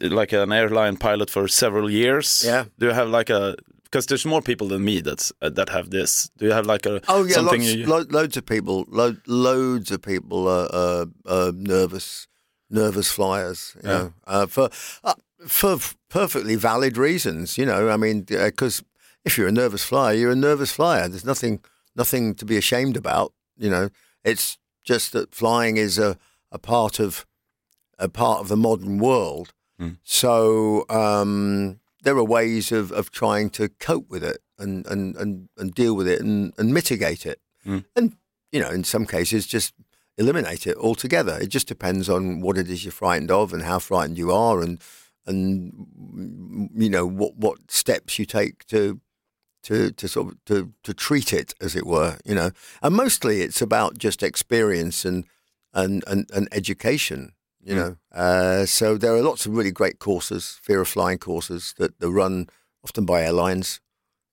like 0.00 0.32
an 0.32 0.52
airline 0.52 0.96
pilot 0.96 1.30
for 1.30 1.48
several 1.48 1.90
years. 1.90 2.42
Yeah. 2.46 2.64
Do 2.78 2.86
you 2.86 2.92
have 2.92 3.08
like 3.08 3.30
a 3.30 3.56
because 3.84 4.06
there's 4.06 4.24
more 4.24 4.40
people 4.40 4.68
than 4.68 4.82
me 4.84 5.02
that's 5.02 5.32
uh, 5.42 5.50
that 5.50 5.68
have 5.68 5.90
this. 5.90 6.30
Do 6.38 6.46
you 6.46 6.52
have 6.52 6.64
like 6.66 6.86
a 6.86 7.00
Oh 7.08 7.24
yeah, 7.24 7.34
something 7.34 7.60
lots, 7.60 7.74
you, 7.74 7.86
lo- 7.86 8.06
loads 8.10 8.36
of 8.38 8.46
people, 8.46 8.86
lo- 8.88 9.16
loads 9.26 9.90
of 9.90 10.00
people 10.00 10.48
are, 10.48 10.68
are, 10.74 11.06
are 11.26 11.52
nervous, 11.52 12.26
nervous 12.70 13.10
flyers. 13.12 13.76
You 13.84 13.90
Yeah. 13.90 13.98
know, 13.98 14.12
uh, 14.26 14.46
for 14.46 14.70
uh, 15.04 15.14
for 15.46 15.76
perfectly 16.08 16.56
valid 16.56 16.96
reasons. 16.96 17.58
You 17.58 17.66
know, 17.66 17.90
I 17.90 17.96
mean, 17.98 18.22
because 18.22 18.82
if 19.24 19.38
you're 19.38 19.48
a 19.48 19.52
nervous 19.52 19.84
flyer, 19.84 20.14
you're 20.14 20.32
a 20.32 20.36
nervous 20.36 20.72
flyer. 20.72 21.08
There's 21.08 21.24
nothing 21.24 21.60
nothing 21.94 22.34
to 22.34 22.44
be 22.44 22.56
ashamed 22.56 22.96
about. 22.96 23.32
You 23.56 23.70
know, 23.70 23.88
it's 24.24 24.58
just 24.84 25.12
that 25.12 25.34
flying 25.34 25.76
is 25.76 25.98
a, 25.98 26.16
a 26.50 26.58
part 26.58 26.98
of 26.98 27.26
a 27.98 28.08
part 28.08 28.40
of 28.40 28.48
the 28.48 28.56
modern 28.56 28.98
world. 28.98 29.52
Mm. 29.80 29.98
So 30.02 30.84
um, 30.88 31.80
there 32.02 32.16
are 32.16 32.24
ways 32.24 32.72
of, 32.72 32.90
of 32.92 33.10
trying 33.10 33.50
to 33.50 33.68
cope 33.68 34.08
with 34.08 34.24
it 34.24 34.38
and, 34.58 34.86
and, 34.86 35.16
and, 35.16 35.48
and 35.56 35.74
deal 35.74 35.94
with 35.94 36.08
it 36.08 36.20
and, 36.20 36.52
and 36.58 36.74
mitigate 36.74 37.26
it. 37.26 37.40
Mm. 37.66 37.84
And, 37.94 38.16
you 38.50 38.60
know, 38.60 38.70
in 38.70 38.84
some 38.84 39.06
cases, 39.06 39.46
just 39.46 39.74
eliminate 40.18 40.66
it 40.66 40.76
altogether. 40.76 41.38
It 41.40 41.48
just 41.48 41.68
depends 41.68 42.08
on 42.08 42.40
what 42.40 42.58
it 42.58 42.68
is 42.68 42.84
you're 42.84 42.92
frightened 42.92 43.30
of 43.30 43.52
and 43.52 43.62
how 43.62 43.78
frightened 43.78 44.18
you 44.18 44.32
are 44.32 44.60
and, 44.60 44.82
and 45.26 46.70
you 46.74 46.90
know, 46.90 47.06
what, 47.06 47.36
what 47.36 47.70
steps 47.70 48.18
you 48.18 48.24
take 48.24 48.66
to 48.66 49.00
to 49.62 49.90
to 49.92 50.08
sort 50.08 50.28
of 50.28 50.44
to 50.44 50.72
to 50.82 50.92
treat 50.94 51.32
it 51.32 51.54
as 51.60 51.74
it 51.76 51.86
were 51.86 52.18
you 52.24 52.34
know 52.34 52.50
and 52.82 52.94
mostly 52.94 53.40
it's 53.42 53.62
about 53.62 53.98
just 53.98 54.22
experience 54.22 55.04
and 55.04 55.24
and 55.72 56.04
and, 56.06 56.28
and 56.34 56.48
education 56.52 57.32
you 57.64 57.74
Mm. 57.74 57.78
know 57.78 57.96
uh, 58.12 58.66
so 58.66 58.96
there 58.98 59.14
are 59.14 59.22
lots 59.22 59.46
of 59.46 59.54
really 59.56 59.70
great 59.70 59.98
courses 59.98 60.58
fear 60.62 60.80
of 60.80 60.88
flying 60.88 61.18
courses 61.18 61.74
that 61.78 61.92
are 62.02 62.10
run 62.10 62.48
often 62.84 63.04
by 63.04 63.22
airlines 63.22 63.80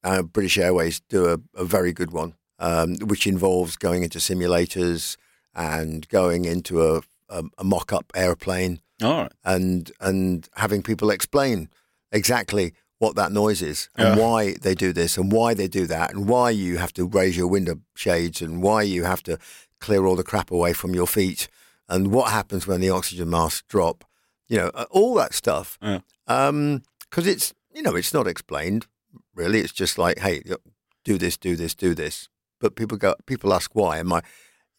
uh, 0.04 0.22
British 0.24 0.58
Airways 0.58 1.02
do 1.10 1.26
a, 1.28 1.38
a 1.62 1.64
very 1.66 1.94
good 1.94 2.12
one 2.12 2.34
um, 2.58 2.96
which 3.06 3.28
involves 3.28 3.76
going 3.78 4.02
into 4.04 4.18
simulators 4.20 5.16
and 5.54 6.08
going 6.10 6.46
into 6.46 6.82
a, 6.82 7.02
a, 7.30 7.44
a 7.58 7.64
mock-up 7.64 8.12
airplane 8.16 8.80
All 9.04 9.22
right. 9.24 9.32
and 9.44 9.92
and 10.00 10.50
having 10.56 10.82
people 10.82 11.12
explain 11.12 11.70
exactly 12.12 12.74
what 13.00 13.16
that 13.16 13.32
noise 13.32 13.62
is 13.62 13.90
and 13.96 14.08
Yeah. 14.18 14.24
why 14.24 14.54
they 14.62 14.76
do 14.76 14.94
this 14.94 15.18
and 15.18 15.32
why 15.32 15.54
they 15.54 15.68
do 15.68 15.86
that 15.88 16.14
and 16.14 16.28
why 16.28 16.50
you 16.52 16.78
have 16.78 16.94
to 16.94 17.08
raise 17.08 17.36
your 17.38 17.48
window 17.48 17.76
shades 17.96 18.42
and 18.42 18.62
why 18.62 18.84
you 18.84 19.04
have 19.06 19.24
to 19.24 19.38
clear 19.80 20.06
all 20.06 20.16
the 20.18 20.24
crap 20.32 20.52
away 20.52 20.74
from 20.74 20.94
your 20.94 21.08
feet 21.08 21.48
and 21.88 22.12
what 22.12 22.32
happens 22.32 22.68
when 22.68 22.82
the 22.82 22.90
oxygen 22.90 23.30
masks 23.30 23.64
drop 23.68 24.04
you 24.48 24.58
know 24.58 24.70
all 24.92 25.14
that 25.16 25.34
stuff 25.34 25.78
Yeah. 25.82 26.00
because 27.10 27.28
it's 27.28 27.54
you 27.74 27.82
know 27.82 27.96
it's 27.96 28.14
not 28.14 28.28
explained 28.28 28.88
really 29.34 29.60
it's 29.60 29.74
just 29.74 29.98
like 29.98 30.20
hey 30.20 30.44
do 31.06 31.18
this 31.18 31.38
do 31.38 31.56
this 31.56 31.74
do 31.76 31.96
this 31.96 32.30
but 32.60 32.76
people 32.76 32.98
go 32.98 33.16
people 33.26 33.54
ask 33.54 33.72
why 33.74 33.98
and 34.00 34.10
my 34.10 34.22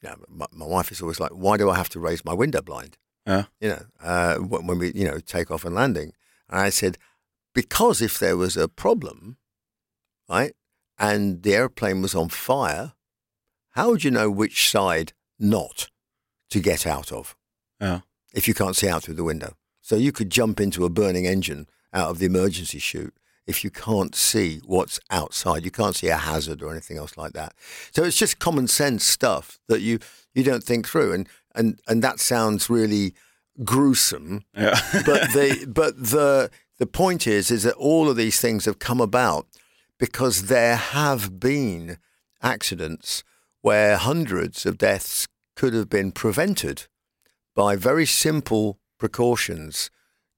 you 0.03 0.09
know, 0.09 0.17
my, 0.29 0.47
my 0.53 0.67
wife 0.67 0.91
is 0.93 1.01
always 1.03 1.21
like 1.21 1.31
why 1.33 1.57
do 1.57 1.69
i 1.71 1.77
have 1.77 1.89
to 1.91 2.01
raise 2.01 2.25
my 2.25 2.35
window 2.35 2.61
blind 2.63 2.97
Yeah. 3.27 3.45
you 3.61 3.69
know, 3.71 3.83
uh, 4.03 4.35
when 4.51 4.67
when 4.67 4.79
we, 4.79 4.93
you 5.01 5.07
know, 5.09 5.19
take 5.21 5.51
off 5.51 5.65
and 5.65 5.75
landing. 5.75 6.13
And 6.49 6.61
I 6.67 6.71
said, 6.71 6.97
because 7.61 8.01
if 8.01 8.19
there 8.19 8.37
was 8.37 8.57
a 8.57 8.69
problem, 8.69 9.37
right, 10.29 10.53
and 10.99 11.43
the 11.43 11.55
airplane 11.55 12.01
was 12.03 12.15
on 12.15 12.29
fire, 12.29 12.93
how 13.71 13.91
would 13.91 14.05
you 14.05 14.11
know 14.11 14.31
which 14.31 14.71
side 14.71 15.13
not 15.39 15.89
to 16.51 16.61
get 16.61 16.87
out 16.87 17.13
of 17.13 17.37
Yeah. 17.81 18.01
if 18.33 18.47
you 18.49 18.55
can't 18.55 18.77
see 18.77 18.89
out 18.89 19.03
through 19.03 19.15
the 19.21 19.25
window? 19.33 19.53
So 19.83 19.97
you 19.97 20.13
could 20.13 20.31
jump 20.31 20.61
into 20.61 20.85
a 20.85 20.91
burning 20.91 21.27
engine 21.27 21.67
out 21.93 22.11
of 22.11 22.19
the 22.19 22.27
emergency 22.27 22.79
chute 22.79 23.15
if 23.47 23.65
you 23.65 23.71
can't 23.71 24.15
see 24.15 24.61
what's 24.65 25.01
outside. 25.11 25.65
You 25.65 25.71
can't 25.71 25.97
see 25.97 26.09
a 26.09 26.17
hazard 26.17 26.63
or 26.63 26.71
anything 26.71 26.97
else 26.99 27.17
like 27.17 27.33
that. 27.33 27.53
So 27.93 28.05
it's 28.05 28.17
just 28.17 28.39
common 28.39 28.69
sense 28.69 29.05
stuff 29.05 29.59
that 29.69 29.81
you, 29.81 29.99
you 30.35 30.45
don't 30.45 30.63
think 30.65 30.87
through. 30.87 31.13
And, 31.13 31.29
and, 31.55 31.81
and 31.89 32.03
that 32.05 32.21
sounds 32.21 32.71
really 32.71 33.15
gruesome 33.65 34.45
Yeah. 34.57 34.79
but 35.05 35.23
the 35.33 35.67
but 35.81 35.97
the 35.99 36.51
the 36.81 36.87
point 36.87 37.27
is 37.27 37.51
is 37.51 37.63
that 37.63 37.75
all 37.75 38.09
of 38.09 38.17
these 38.17 38.41
things 38.41 38.65
have 38.65 38.81
come 38.81 39.01
about 39.01 39.47
because 39.99 40.47
there 40.47 40.77
have 40.77 41.39
been 41.39 41.99
accidents 42.43 43.23
where 43.61 43.99
hundreds 43.99 44.65
of 44.65 44.79
deaths 44.79 45.29
could 45.55 45.75
have 45.75 45.91
been 45.91 46.11
prevented 46.11 46.87
by 47.55 47.77
very 47.77 48.07
simple 48.07 48.79
precautions 48.99 49.91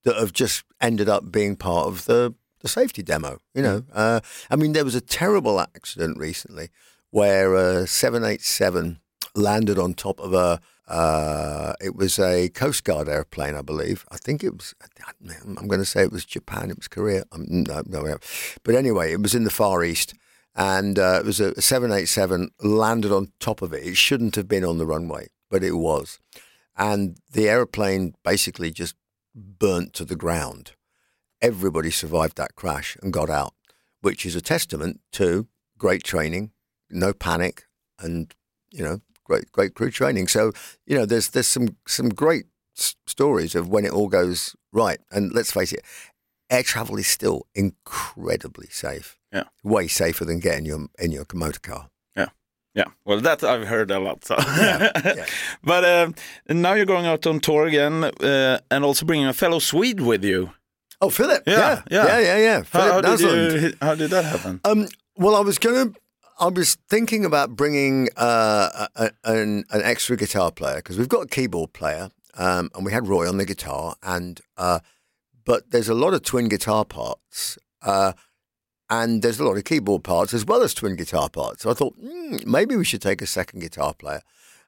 that 0.03 0.17
have 0.17 0.33
just 0.33 0.65
ended 0.81 1.09
up 1.09 1.31
being 1.31 1.55
part 1.57 1.87
of 1.87 2.07
the 2.07 2.35
the 2.61 2.69
safety 2.69 3.03
demo. 3.03 3.39
You 3.55 3.63
know, 3.63 3.85
uh, 3.93 4.21
I 4.51 4.57
mean, 4.57 4.73
there 4.73 4.85
was 4.85 4.95
a 4.95 5.01
terrible 5.01 5.61
accident 5.61 6.19
recently 6.19 6.71
where 7.11 7.55
a 7.55 7.87
787 7.87 8.99
landed 9.35 9.79
on 9.79 9.95
top 9.95 10.19
of 10.21 10.35
a. 10.35 10.61
Uh, 10.89 11.75
it 11.81 11.95
was 11.95 12.19
a 12.19 12.49
Coast 12.51 12.85
Guard 12.85 13.09
airplane, 13.09 13.55
I 13.55 13.63
believe. 13.63 14.05
I 14.11 14.17
think 14.17 14.43
it 14.43 14.57
was. 14.57 14.75
I'm 15.59 15.69
going 15.69 15.81
to 15.81 15.87
say 15.87 16.03
it 16.03 16.13
was 16.13 16.25
Japan. 16.25 16.71
It 16.71 16.77
was 16.77 16.89
Korea. 16.89 17.25
No, 17.37 17.83
no, 17.87 18.03
no. 18.03 18.19
But 18.63 18.75
anyway, 18.75 19.13
it 19.13 19.23
was 19.23 19.35
in 19.35 19.45
the 19.45 19.51
Far 19.51 19.85
East, 19.85 20.15
and 20.55 20.99
uh, 20.99 21.21
it 21.21 21.27
was 21.27 21.41
a 21.41 21.61
787 21.61 22.51
landed 22.61 23.13
on 23.13 23.33
top 23.39 23.63
of 23.63 23.73
it. 23.73 23.85
It 23.85 23.97
shouldn't 23.97 24.37
have 24.37 24.49
been 24.49 24.65
on 24.65 24.79
the 24.79 24.87
runway, 24.87 25.29
but 25.51 25.63
it 25.63 25.77
was, 25.77 26.19
and 26.77 27.17
the 27.31 27.49
airplane 27.49 28.15
basically 28.25 28.71
just 28.71 28.97
burnt 29.35 29.93
to 29.95 30.05
the 30.05 30.17
ground. 30.17 30.73
Everybody 31.41 31.91
survived 31.91 32.37
that 32.37 32.55
crash 32.55 32.97
and 33.03 33.13
got 33.13 33.31
out, 33.31 33.55
which 34.01 34.27
is 34.27 34.37
a 34.37 34.41
testament 34.41 35.01
to 35.13 35.47
great 35.79 36.05
training, 36.05 36.53
no 36.91 37.13
panic, 37.13 37.65
and 37.99 38.35
you 38.71 38.83
know 38.83 39.01
great 39.33 39.53
great 39.53 39.75
crew 39.75 39.91
training. 39.91 40.29
So 40.29 40.53
you 40.87 40.97
know 40.99 41.07
there's 41.07 41.31
there's 41.31 41.49
some 41.49 41.77
some 41.87 42.09
great 42.11 42.45
s- 42.79 42.97
stories 43.07 43.55
of 43.55 43.69
when 43.69 43.85
it 43.85 43.93
all 43.93 44.09
goes 44.09 44.55
right. 44.73 44.99
And 45.11 45.33
let's 45.33 45.53
face 45.53 45.73
it, 45.73 45.83
air 46.51 46.63
travel 46.63 46.99
is 46.99 47.07
still 47.07 47.47
incredibly 47.55 48.69
safe. 48.71 49.19
Yeah. 49.35 49.45
way 49.65 49.89
safer 49.89 50.27
than 50.27 50.41
getting 50.41 50.67
your 50.67 50.89
in 50.99 51.11
your 51.13 51.25
motor 51.33 51.61
car. 51.61 51.89
Yeah, 52.17 52.29
yeah. 52.75 52.85
well, 53.07 53.21
that 53.21 53.43
I've 53.43 53.67
heard 53.67 53.91
a 53.91 53.99
lot. 53.99 54.25
So. 54.25 54.35
yeah. 54.39 55.25
but 55.65 55.85
um, 55.85 56.15
now 56.49 56.75
you're 56.75 56.85
going 56.95 57.07
out 57.07 57.27
on 57.27 57.41
tour 57.41 57.67
again, 57.67 58.05
uh, 58.05 58.59
and 58.71 58.85
also 58.85 59.07
bringing 59.07 59.29
a 59.29 59.33
fellow 59.33 59.59
Swede 59.61 60.01
with 60.01 60.23
you. 60.25 60.51
Oh, 61.01 61.11
Philip. 61.11 61.43
Yeah, 61.47 61.59
Yeah, 61.59 61.83
yeah. 61.91 62.07
yeah, 62.07 62.21
yeah, 62.21 62.39
yeah. 62.39 62.59
How, 62.59 62.81
Philip 62.81 63.05
how 63.05 63.17
did 63.17 63.21
you, 63.63 63.73
how 63.81 63.95
did 63.97 64.11
that 64.11 64.25
happen? 64.25 64.61
Um, 64.65 64.87
well, 65.17 65.35
I 65.35 65.41
was 65.41 65.59
going 65.59 65.93
to. 65.93 66.01
I 66.39 66.49
was 66.49 66.77
thinking 66.89 67.25
about 67.25 67.57
bringing 67.57 68.09
uh, 68.17 68.87
a, 68.97 69.11
an, 69.25 69.65
an 69.71 69.83
extra 69.83 70.17
guitar 70.17 70.51
player 70.51 70.77
because 70.77 70.99
we've 70.99 71.09
got 71.09 71.25
a 71.25 71.29
keyboard 71.29 71.73
player, 71.73 72.11
um, 72.35 72.71
and 72.75 72.85
we 72.85 72.93
had 72.93 73.07
Roy 73.07 73.29
on 73.29 73.37
the 73.39 73.45
guitar, 73.45 73.97
and 74.03 74.41
uh, 74.57 74.81
but 75.45 75.71
there's 75.71 75.89
a 75.89 75.95
lot 75.95 76.15
of 76.15 76.23
twin 76.23 76.49
guitar 76.49 76.85
parts, 76.85 77.59
uh, 77.83 78.13
and 78.91 79.23
there's 79.23 79.41
a 79.41 79.45
lot 79.45 79.57
of 79.57 79.65
keyboard 79.65 80.05
parts 80.05 80.35
as 80.35 80.45
well 80.45 80.63
as 80.63 80.75
twin 80.75 80.97
guitar 80.97 81.29
parts. 81.29 81.63
So 81.63 81.71
I 81.71 81.75
thought 81.75 81.99
mm, 82.01 82.45
maybe 82.47 82.77
we 82.77 82.85
should 82.85 83.03
take 83.03 83.23
a 83.23 83.27
second 83.27 83.61
guitar 83.61 83.95
player. 83.95 84.23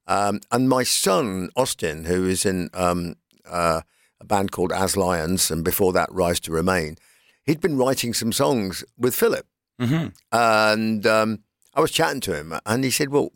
Um, 0.07 0.41
and 0.53 0.69
my 0.69 0.83
son 0.83 1.49
Austin, 1.57 2.05
who 2.05 2.27
is 2.27 2.45
in 2.45 2.69
um, 2.75 3.17
uh, 3.47 3.81
a 4.21 4.25
band 4.25 4.53
called 4.53 4.73
As 4.73 4.97
Lions, 4.97 5.51
and 5.51 5.65
before 5.65 5.93
that 5.95 6.13
Rise 6.13 6.41
to 6.41 6.53
Remain, 6.53 6.97
he'd 7.45 7.61
been 7.61 7.77
writing 7.77 8.13
some 8.15 8.33
songs 8.33 8.85
with 8.99 9.15
Philip. 9.15 9.47
hmm 9.79 10.09
And 10.31 11.07
um, 11.07 11.41
I 11.75 11.81
was 11.81 11.91
chatting 11.91 12.21
to 12.23 12.37
him, 12.37 12.55
and 12.65 12.85
he 12.85 12.91
said, 12.91 13.09
"Well, 13.11 13.31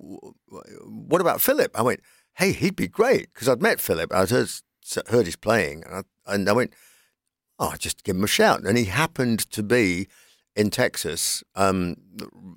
what 0.84 1.20
about 1.20 1.40
Philip?" 1.40 1.72
I 1.74 1.82
went, 1.82 2.00
"Hey, 2.34 2.52
he'd 2.52 2.76
be 2.76 2.88
great 2.88 3.32
because 3.32 3.48
I'd 3.48 3.62
met 3.62 3.80
Philip. 3.80 4.12
I'd 4.12 4.30
heard 4.30 4.50
heard 5.08 5.26
his 5.26 5.36
playing, 5.36 5.84
and 5.84 5.94
I, 6.26 6.32
and 6.34 6.48
I 6.48 6.52
went, 6.52 6.72
oh, 7.58 7.74
just 7.78 8.04
give 8.04 8.16
him 8.16 8.24
a 8.24 8.28
shout." 8.28 8.64
And 8.64 8.78
he 8.78 8.84
happened 8.84 9.40
to 9.50 9.62
be 9.62 10.08
in 10.54 10.70
Texas, 10.70 11.42
um, 11.54 11.96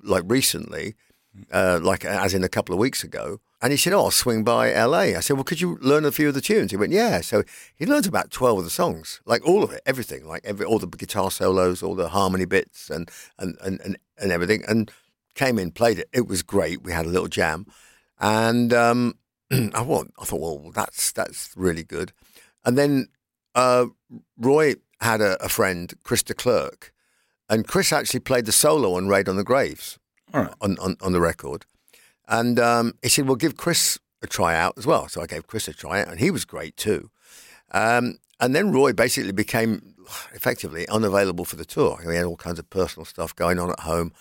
like 0.02 0.24
recently, 0.26 0.94
uh, 1.52 1.78
like 1.82 2.04
as 2.04 2.34
in 2.34 2.44
a 2.44 2.48
couple 2.48 2.74
of 2.74 2.78
weeks 2.78 3.02
ago. 3.04 3.40
And 3.60 3.72
he 3.72 3.76
said, 3.76 3.92
"Oh, 3.92 4.04
I'll 4.04 4.10
swing 4.10 4.44
by 4.44 4.72
LA." 4.72 5.16
I 5.16 5.20
said, 5.20 5.34
"Well, 5.34 5.44
could 5.44 5.60
you 5.60 5.78
learn 5.80 6.04
a 6.04 6.12
few 6.12 6.28
of 6.28 6.34
the 6.34 6.40
tunes?" 6.40 6.70
He 6.70 6.76
went, 6.76 6.92
"Yeah." 6.92 7.20
So 7.20 7.44
he 7.76 7.86
learned 7.86 8.06
about 8.06 8.30
twelve 8.30 8.58
of 8.58 8.64
the 8.64 8.70
songs, 8.70 9.20
like 9.24 9.44
all 9.46 9.62
of 9.62 9.72
it, 9.72 9.82
everything, 9.86 10.26
like 10.26 10.44
every 10.44 10.66
all 10.66 10.78
the 10.78 10.86
guitar 10.86 11.30
solos, 11.30 11.82
all 11.82 11.94
the 11.94 12.08
harmony 12.08 12.44
bits, 12.44 12.90
and 12.90 13.10
and 13.38 13.56
and 13.62 13.80
and, 13.80 13.98
and 14.18 14.32
everything. 14.32 14.64
And 14.66 14.90
came 15.34 15.58
in, 15.58 15.70
played 15.70 15.98
it. 15.98 16.08
It 16.12 16.26
was 16.26 16.42
great. 16.42 16.82
We 16.82 16.92
had 16.92 17.06
a 17.06 17.10
little 17.10 17.28
jam, 17.28 17.66
and 18.20 18.72
um, 18.72 19.14
I 19.50 19.84
thought, 19.84 20.10
I 20.20 20.24
thought, 20.24 20.40
well, 20.40 20.70
that's 20.72 21.12
that's 21.12 21.52
really 21.56 21.84
good. 21.84 22.12
And 22.64 22.78
then 22.78 23.08
uh, 23.54 23.86
Roy 24.38 24.76
had 25.00 25.20
a, 25.20 25.42
a 25.44 25.48
friend, 25.48 25.92
Chris 26.04 26.22
de 26.22 26.34
Klerk, 26.34 26.92
and 27.48 27.66
Chris 27.66 27.92
actually 27.92 28.20
played 28.20 28.46
the 28.46 28.52
solo 28.52 28.94
on 28.94 29.08
Rain 29.08 29.28
on 29.28 29.36
the 29.36 29.44
Graves 29.44 29.98
right. 30.32 30.52
on, 30.60 30.78
on, 30.78 30.96
on 31.00 31.12
the 31.12 31.20
record. 31.20 31.66
And 32.28 32.58
um, 32.58 32.94
he 33.02 33.08
said, 33.08 33.26
well, 33.26 33.36
give 33.36 33.56
Chris 33.56 33.98
a 34.22 34.26
try 34.26 34.56
out 34.56 34.74
as 34.78 34.86
well. 34.86 35.08
So 35.08 35.20
I 35.20 35.26
gave 35.26 35.46
Chris 35.46 35.68
a 35.68 35.72
try 35.72 36.00
out, 36.00 36.08
and 36.08 36.20
he 36.20 36.30
was 36.30 36.44
great 36.44 36.76
too. 36.76 37.10
Um, 37.72 38.16
and 38.40 38.54
then 38.54 38.72
Roy 38.72 38.92
basically 38.92 39.32
became 39.32 39.94
effectively 40.34 40.88
unavailable 40.88 41.44
for 41.44 41.56
the 41.56 41.64
tour. 41.64 41.98
He 42.02 42.14
had 42.14 42.24
all 42.24 42.36
kinds 42.36 42.58
of 42.58 42.70
personal 42.70 43.04
stuff 43.04 43.34
going 43.34 43.58
on 43.58 43.70
at 43.70 43.80
home, 43.80 44.12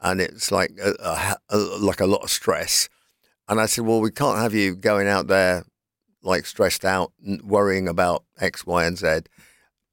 and 0.00 0.20
it's 0.20 0.50
like 0.50 0.72
a, 0.82 0.94
a, 1.00 1.36
a, 1.50 1.58
like 1.58 2.00
a 2.00 2.06
lot 2.06 2.22
of 2.22 2.30
stress. 2.30 2.88
And 3.48 3.60
I 3.60 3.66
said, 3.66 3.84
well, 3.84 4.00
we 4.00 4.10
can't 4.10 4.38
have 4.38 4.54
you 4.54 4.76
going 4.76 5.08
out 5.08 5.26
there 5.26 5.64
like 6.22 6.46
stressed 6.46 6.84
out, 6.84 7.12
worrying 7.42 7.88
about 7.88 8.24
X, 8.38 8.66
Y, 8.66 8.84
and 8.84 8.98
Z. 8.98 9.20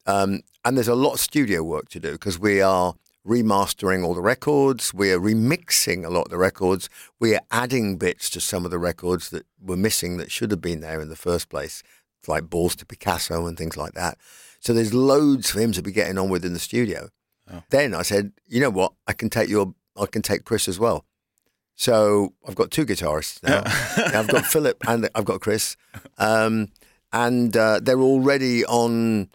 Um, 0.05 0.41
and 0.63 0.75
there's 0.75 0.87
a 0.87 0.95
lot 0.95 1.13
of 1.13 1.19
studio 1.19 1.63
work 1.63 1.89
to 1.89 1.99
do 1.99 2.11
because 2.13 2.37
we 2.39 2.61
are 2.61 2.95
remastering 3.25 4.05
all 4.05 4.13
the 4.13 4.21
records. 4.21 4.93
We 4.93 5.11
are 5.11 5.19
remixing 5.19 6.05
a 6.05 6.09
lot 6.09 6.23
of 6.23 6.29
the 6.29 6.37
records. 6.37 6.89
We 7.19 7.35
are 7.35 7.41
adding 7.51 7.97
bits 7.97 8.29
to 8.31 8.41
some 8.41 8.65
of 8.65 8.71
the 8.71 8.79
records 8.79 9.29
that 9.31 9.45
were 9.61 9.77
missing 9.77 10.17
that 10.17 10.31
should 10.31 10.51
have 10.51 10.61
been 10.61 10.79
there 10.79 11.01
in 11.01 11.09
the 11.09 11.15
first 11.15 11.49
place, 11.49 11.83
like 12.27 12.49
Balls 12.49 12.75
to 12.77 12.85
Picasso 12.85 13.45
and 13.45 13.57
things 13.57 13.75
like 13.77 13.93
that. 13.93 14.17
So 14.59 14.73
there's 14.73 14.93
loads 14.93 15.51
for 15.51 15.59
him 15.59 15.71
to 15.73 15.81
be 15.81 15.91
getting 15.91 16.17
on 16.17 16.29
with 16.29 16.45
in 16.45 16.53
the 16.53 16.59
studio. 16.59 17.09
Oh. 17.51 17.63
Then 17.69 17.93
I 17.93 18.01
said, 18.01 18.31
you 18.47 18.59
know 18.59 18.69
what? 18.69 18.93
I 19.07 19.13
can 19.13 19.29
take 19.29 19.49
your, 19.49 19.73
I 19.99 20.05
can 20.05 20.21
take 20.21 20.45
Chris 20.45 20.67
as 20.67 20.79
well. 20.79 21.05
So 21.75 22.33
I've 22.47 22.55
got 22.55 22.71
two 22.71 22.85
guitarists 22.85 23.41
now. 23.43 23.61
Now 24.11 24.19
I've 24.21 24.27
got 24.27 24.45
Philip 24.45 24.77
and 24.87 25.09
I've 25.13 25.25
got 25.25 25.41
Chris, 25.41 25.75
um, 26.17 26.69
and 27.13 27.55
uh, 27.55 27.79
they're 27.81 28.01
already 28.01 28.65
on 28.65 29.29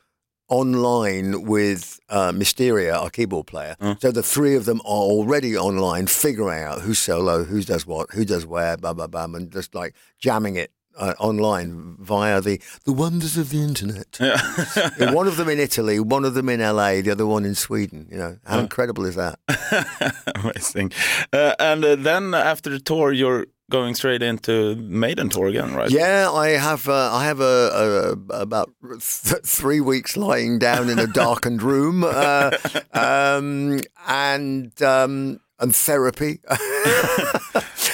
online 0.49 1.45
with 1.47 1.99
uh, 2.11 2.31
Mistheria, 2.33 2.95
our 2.95 3.11
keyboard 3.11 3.47
player. 3.47 3.75
So 4.01 4.11
the 4.11 4.23
three 4.23 4.55
of 4.57 4.65
them 4.67 4.81
are 4.85 5.05
already 5.15 5.57
online, 5.57 6.07
figuring 6.09 6.63
out 6.63 6.81
who's 6.83 6.99
solo, 6.99 7.45
who 7.45 7.63
does 7.63 7.87
what, 7.87 8.11
who 8.13 8.25
does 8.25 8.45
where, 8.45 8.77
blah 8.77 8.93
blah 8.93 9.07
blah, 9.07 9.25
and 9.25 9.51
just 9.51 9.75
like 9.75 9.95
jamming 10.19 10.57
it 10.57 10.71
uh, 10.97 11.15
online 11.19 11.97
via 11.99 12.41
the 12.41 12.61
the 12.85 12.93
wonders 12.93 13.37
of 13.37 13.51
the 13.51 13.63
internet. 13.63 14.19
Yeah. 14.21 15.13
one 15.13 15.27
of 15.27 15.37
them 15.37 15.49
in 15.49 15.59
Italy, 15.59 16.01
one 16.01 16.25
of 16.25 16.35
them 16.35 16.49
in 16.49 16.61
LA, 16.61 17.01
the 17.01 17.11
other 17.11 17.27
one 17.27 17.45
in 17.45 17.55
Sweden. 17.55 18.09
You 18.11 18.19
know 18.19 18.39
how 18.45 18.59
incredible 18.59 19.07
is 19.07 19.15
that? 19.17 19.39
Amazing. 20.37 20.93
Uh, 21.33 21.55
and 21.59 21.85
uh, 21.85 21.97
then 21.97 22.35
after 22.35 22.71
the 22.71 22.81
tour, 22.81 23.13
you're 23.13 23.47
going 23.73 23.95
straight 23.95 24.23
into 24.23 24.77
Maiden 24.77 25.31
tour 25.31 25.49
again, 25.49 25.75
right? 25.75 25.91
Yeah, 25.91 26.31
I 26.31 26.51
have. 26.51 26.89
Uh, 26.89 27.11
I 27.13 27.25
have 27.25 27.41
a, 27.41 28.17
a 28.31 28.41
about 28.41 28.71
th- 28.83 29.43
three 29.45 29.81
weeks 29.81 30.17
lying 30.17 30.59
down 30.59 30.91
in 30.91 30.99
a 30.99 31.07
darkened 31.07 31.63
room, 31.63 32.05
uh, 32.05 32.51
um, 32.93 33.81
and 34.07 34.83
um, 34.83 35.41
and 35.59 35.75
therapy, 35.75 36.41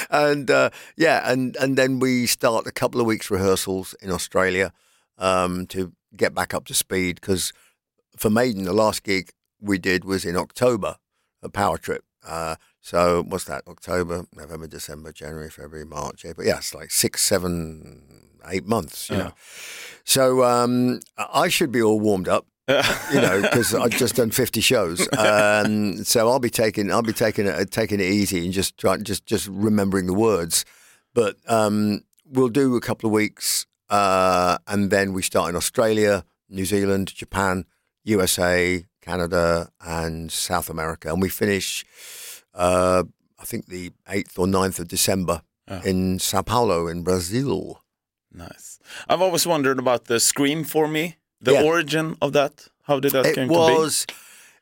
and 0.09 0.49
uh, 0.49 0.69
yeah, 0.97 1.29
and 1.31 1.55
and 1.57 1.77
then 1.77 1.99
we 1.99 2.25
start 2.25 2.67
a 2.67 2.71
couple 2.71 2.99
of 3.01 3.07
weeks 3.07 3.29
rehearsals 3.31 3.93
in 4.01 4.11
Australia 4.11 4.71
um, 5.17 5.65
to 5.67 5.93
get 6.15 6.33
back 6.33 6.53
up 6.53 6.65
to 6.65 6.73
speed 6.73 7.15
because 7.21 7.53
for 8.17 8.29
Maiden, 8.29 8.63
the 8.63 8.73
last 8.73 9.03
gig 9.03 9.29
we 9.61 9.77
did 9.77 10.03
was 10.05 10.25
in 10.25 10.35
October, 10.35 10.95
a 11.43 11.49
power 11.49 11.77
trip. 11.77 12.03
Uh, 12.25 12.55
so 12.81 13.23
what's 13.27 13.45
that? 13.45 13.63
October, 13.67 14.25
November, 14.35 14.67
December, 14.67 15.11
January, 15.11 15.49
February, 15.49 15.85
March, 15.85 16.25
April. 16.25 16.45
Yeah, 16.47 16.57
it's 16.57 16.73
like 16.73 16.91
six, 16.91 17.21
seven, 17.23 18.29
eight 18.49 18.65
months. 18.65 19.09
You 19.09 19.17
Yeah. 19.17 19.23
know. 19.23 19.33
So 20.03 20.43
um, 20.43 20.99
I 21.17 21.49
should 21.49 21.71
be 21.71 21.81
all 21.81 21.99
warmed 21.99 22.27
up. 22.27 22.45
you 23.13 23.21
know, 23.21 23.41
because 23.41 23.73
I've 23.73 23.91
just 23.91 24.15
done 24.15 24.31
fifty 24.31 24.61
shows, 24.61 25.07
um, 25.17 26.03
so 26.03 26.29
I'll 26.29 26.39
be 26.39 26.49
taking 26.49 26.91
I'll 26.91 27.01
be 27.01 27.13
taking 27.13 27.47
it 27.47 27.71
taking 27.71 27.99
it 27.99 28.05
easy 28.05 28.43
and 28.45 28.53
just 28.53 28.77
trying 28.77 29.03
just 29.03 29.25
just 29.25 29.47
remembering 29.47 30.05
the 30.05 30.13
words. 30.13 30.65
But 31.13 31.37
um, 31.47 32.01
we'll 32.25 32.49
do 32.49 32.75
a 32.75 32.81
couple 32.81 33.07
of 33.07 33.13
weeks, 33.13 33.65
uh, 33.89 34.57
and 34.67 34.91
then 34.91 35.13
we 35.13 35.21
start 35.23 35.49
in 35.49 35.55
Australia, 35.55 36.23
New 36.49 36.65
Zealand, 36.65 37.13
Japan, 37.15 37.65
USA, 38.03 38.85
Canada, 39.01 39.69
and 39.81 40.31
South 40.31 40.69
America, 40.69 41.11
and 41.11 41.21
we 41.21 41.29
finish. 41.29 41.85
Uh, 42.53 43.03
I 43.39 43.45
think 43.45 43.67
the 43.67 43.91
eighth 44.09 44.37
or 44.37 44.45
9th 44.47 44.79
of 44.79 44.87
December 44.87 45.41
Oh. 45.71 45.81
in 45.85 46.17
Sao 46.17 46.41
Paulo 46.41 46.87
in 46.87 47.03
Brazil. 47.03 47.83
Nice. 48.33 48.79
I've 49.07 49.21
always 49.21 49.45
wondered 49.45 49.77
about 49.77 50.05
the 50.05 50.19
Scream 50.19 50.63
for 50.63 50.87
me, 50.87 51.17
the 51.41 51.53
Yeah. 51.53 51.63
origin 51.63 52.15
of 52.21 52.33
that. 52.33 52.67
How 52.83 52.99
did 52.99 53.11
that 53.13 53.25
It 53.25 53.35
come 53.35 53.47
to 53.47 53.53
be? 53.53 53.55
was, 53.57 54.05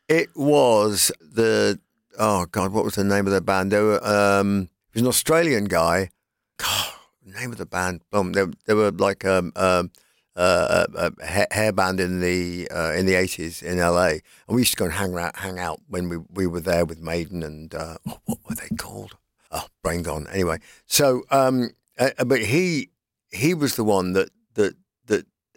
it 0.07 0.29
was 0.35 1.11
the 1.21 1.79
oh 2.19 2.45
god, 2.51 2.71
what 2.71 2.83
was 2.83 2.95
the 2.95 3.03
name 3.03 3.25
of 3.27 3.33
the 3.33 3.41
band? 3.41 3.71
They 3.71 3.79
were 3.81 4.01
um, 4.05 4.69
it 4.89 4.95
was 4.95 5.01
an 5.01 5.07
Australian 5.07 5.65
guy. 5.65 6.09
God, 6.57 6.93
name 7.23 7.51
of 7.51 7.57
the 7.57 7.65
band. 7.65 8.01
Um, 8.11 8.33
they, 8.33 8.45
they 8.65 8.73
were 8.73 8.91
like 8.91 9.23
um, 9.25 9.51
um, 9.55 9.91
uh, 10.35 10.85
a, 10.95 11.11
a 11.21 11.25
hair 11.53 11.71
band 11.71 11.99
in 11.99 12.19
the 12.19 12.67
uh, 12.71 12.93
in 12.93 13.05
the 13.05 13.15
eighties 13.15 13.61
in 13.61 13.77
LA, 13.79 14.07
and 14.47 14.55
we 14.55 14.61
used 14.61 14.71
to 14.71 14.77
go 14.77 14.85
and 14.85 14.93
hang 14.93 15.15
out, 15.17 15.35
hang 15.37 15.59
out 15.59 15.79
when 15.87 16.09
we, 16.09 16.17
we 16.33 16.47
were 16.47 16.61
there 16.61 16.85
with 16.85 16.99
Maiden 16.99 17.43
and 17.43 17.73
uh, 17.73 17.97
oh, 18.07 18.19
what 18.25 18.39
were 18.47 18.55
they 18.55 18.69
called? 18.77 19.15
oh, 19.51 19.65
brain 19.81 20.01
gone. 20.03 20.27
Anyway, 20.31 20.57
so 20.85 21.23
um, 21.31 21.69
uh, 21.99 22.09
but 22.25 22.41
he 22.41 22.89
he 23.31 23.53
was 23.53 23.75
the 23.75 23.83
one 23.83 24.13
that 24.13 24.29
that 24.55 24.75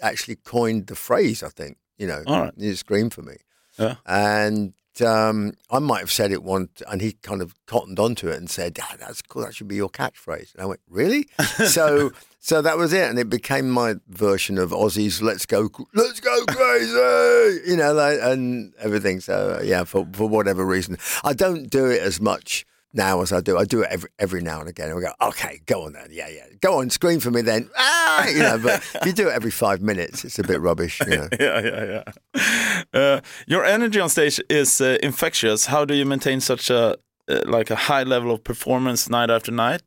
actually 0.03 0.37
coined 0.37 0.87
the 0.87 0.95
phrase. 0.97 1.43
I 1.43 1.49
think 1.49 1.79
you 1.99 2.07
know, 2.07 2.23
right. 2.27 2.53
he 2.59 2.75
screamed 2.75 3.13
for 3.15 3.23
me, 3.23 3.37
Yeah. 3.79 3.97
and 4.07 4.73
um, 5.05 5.53
I 5.71 5.79
might 5.79 6.01
have 6.01 6.11
said 6.13 6.33
it 6.33 6.43
once, 6.43 6.83
and 6.91 7.01
he 7.01 7.13
kind 7.13 7.41
of 7.41 7.55
cottoned 7.67 7.99
onto 7.99 8.29
it 8.29 8.37
and 8.37 8.51
said, 8.51 8.79
ah, 8.83 8.97
"That's 8.99 9.23
cool. 9.23 9.43
That 9.43 9.55
should 9.55 9.69
be 9.69 9.77
your 9.77 9.89
catchphrase." 9.89 10.53
And 10.55 10.63
I 10.63 10.67
went, 10.67 10.81
"Really?" 10.89 11.29
so 11.67 12.11
so 12.39 12.61
that 12.63 12.77
was 12.79 12.93
it, 12.93 13.09
and 13.09 13.19
it 13.19 13.29
became 13.31 13.71
my 13.71 13.97
version 14.09 14.59
of 14.59 14.71
Ozzy's 14.71 15.23
"Let's 15.23 15.47
go, 15.47 15.71
let's 15.95 16.21
go 16.21 16.45
crazy," 16.49 17.71
you 17.71 17.77
know, 17.77 17.93
like, 17.93 18.19
and 18.21 18.75
everything. 18.79 19.21
So 19.21 19.61
yeah, 19.65 19.85
for 19.85 20.07
for 20.13 20.29
whatever 20.29 20.65
reason, 20.67 20.99
I 21.25 21.33
don't 21.35 21.71
do 21.71 21.87
it 21.87 22.03
as 22.03 22.21
much 22.21 22.67
now 22.93 23.21
as 23.23 23.33
I 23.33 23.41
do. 23.41 23.57
I 23.57 23.65
do 23.65 23.83
it 23.83 23.89
every 23.91 24.11
every 24.19 24.43
now 24.43 24.61
and 24.61 24.69
again. 24.69 24.91
I 24.91 25.01
go, 25.01 25.13
"Okay, 25.29 25.61
go 25.67 25.85
on 25.85 25.93
then, 25.93 26.09
yeah, 26.11 26.29
yeah, 26.29 26.47
go 26.61 26.81
on, 26.81 26.91
scream 26.91 27.21
for 27.21 27.31
me 27.31 27.43
then," 27.43 27.71
ah, 27.77 28.29
you 28.29 28.41
know. 28.41 28.59
But 28.59 28.83
if 28.95 29.07
you 29.07 29.13
do 29.13 29.29
it 29.29 29.33
every 29.33 29.51
five 29.51 29.81
minutes, 29.81 30.25
it's 30.25 30.39
a 30.39 30.43
bit 30.43 30.61
rubbish, 30.61 31.01
you 31.01 31.17
know. 31.17 31.29
yeah, 31.41 31.61
yeah, 31.61 32.03
yeah. 32.35 32.83
Uh, 32.93 33.21
your 33.47 33.65
energy 33.65 34.01
on 34.01 34.09
stage 34.09 34.41
is 34.49 34.81
uh, 34.81 34.99
infectious. 35.03 35.67
How 35.67 35.85
do 35.85 35.95
you 35.95 36.05
maintain 36.05 36.41
such 36.41 36.71
a 36.71 36.97
uh, 37.29 37.41
like 37.47 37.71
a 37.71 37.77
high 37.77 38.03
level 38.03 38.31
of 38.33 38.43
performance 38.45 39.09
night 39.09 39.31
after 39.31 39.53
night? 39.53 39.83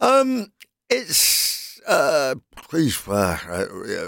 Um, 0.00 0.52
it's 0.88 1.80
uh, 1.86 2.34
please, 2.56 3.06
uh, 3.06 3.38
uh, 3.48 4.06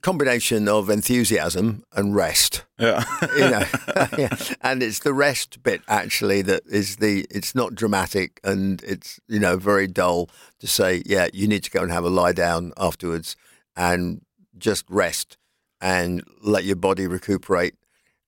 combination 0.00 0.68
of 0.68 0.88
enthusiasm 0.90 1.84
and 1.92 2.14
rest. 2.14 2.64
Yeah, 2.78 3.04
You 3.36 3.50
know, 3.50 3.64
yeah. 4.18 4.34
and 4.62 4.82
it's 4.82 5.00
the 5.00 5.12
rest 5.12 5.62
bit 5.62 5.82
actually 5.88 6.42
that 6.42 6.62
is 6.66 6.96
the. 6.96 7.26
It's 7.30 7.54
not 7.54 7.74
dramatic 7.74 8.40
and 8.42 8.82
it's 8.84 9.20
you 9.28 9.38
know 9.38 9.56
very 9.56 9.86
dull 9.86 10.30
to 10.60 10.66
say. 10.66 11.02
Yeah, 11.06 11.28
you 11.32 11.46
need 11.46 11.64
to 11.64 11.70
go 11.70 11.82
and 11.82 11.92
have 11.92 12.04
a 12.04 12.10
lie 12.10 12.32
down 12.32 12.72
afterwards 12.76 13.36
and 13.76 14.22
just 14.58 14.84
rest 14.88 15.36
and 15.80 16.22
let 16.42 16.64
your 16.64 16.76
body 16.76 17.06
recuperate. 17.06 17.74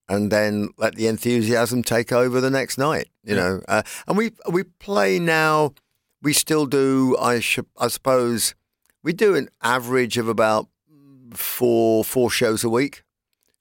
And 0.07 0.31
then 0.31 0.69
let 0.77 0.93
the 0.95 1.07
enthusiasm 1.07 1.81
take 1.81 2.11
over 2.11 2.39
the 2.39 2.51
next 2.51 2.77
night, 2.77 3.07
you 3.23 3.33
Yeah. 3.35 3.41
know. 3.41 3.61
Uh, 3.67 3.81
and 4.07 4.15
we 4.15 4.33
we 4.51 4.61
play 4.63 5.17
now 5.17 5.73
we 6.21 6.31
still 6.31 6.67
do. 6.67 7.17
I 7.17 7.39
sh- 7.39 7.59
I 7.77 7.87
suppose 7.87 8.53
we 9.03 9.13
do 9.13 9.35
an 9.35 9.49
average 9.63 10.19
of 10.19 10.27
about 10.27 10.67
four 11.35 12.03
four 12.03 12.29
shows 12.29 12.63
a 12.63 12.69
week 12.69 13.03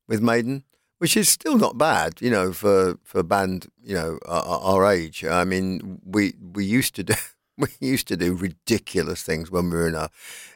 with 0.09 0.21
Maiden, 0.23 0.65
which 0.99 1.17
is 1.17 1.29
still 1.29 1.57
not 1.59 1.79
bad, 1.79 2.21
you 2.21 2.31
know, 2.31 2.53
for 2.53 2.99
for 3.03 3.19
a 3.21 3.25
band, 3.25 3.67
you 3.83 3.95
know, 3.95 4.19
our, 4.27 4.61
our 4.61 4.87
age. 4.93 5.25
I 5.25 5.45
mean, 5.45 6.01
we 6.05 6.35
we 6.41 6.65
used 6.65 6.95
to 6.97 7.05
do 7.05 7.15
we 7.59 7.69
used 7.81 8.09
to 8.09 8.17
do 8.17 8.35
ridiculous 8.35 9.23
things 9.23 9.51
when 9.51 9.71
we 9.71 9.77
were 9.77 9.89
in 9.89 9.95
our 9.95 10.11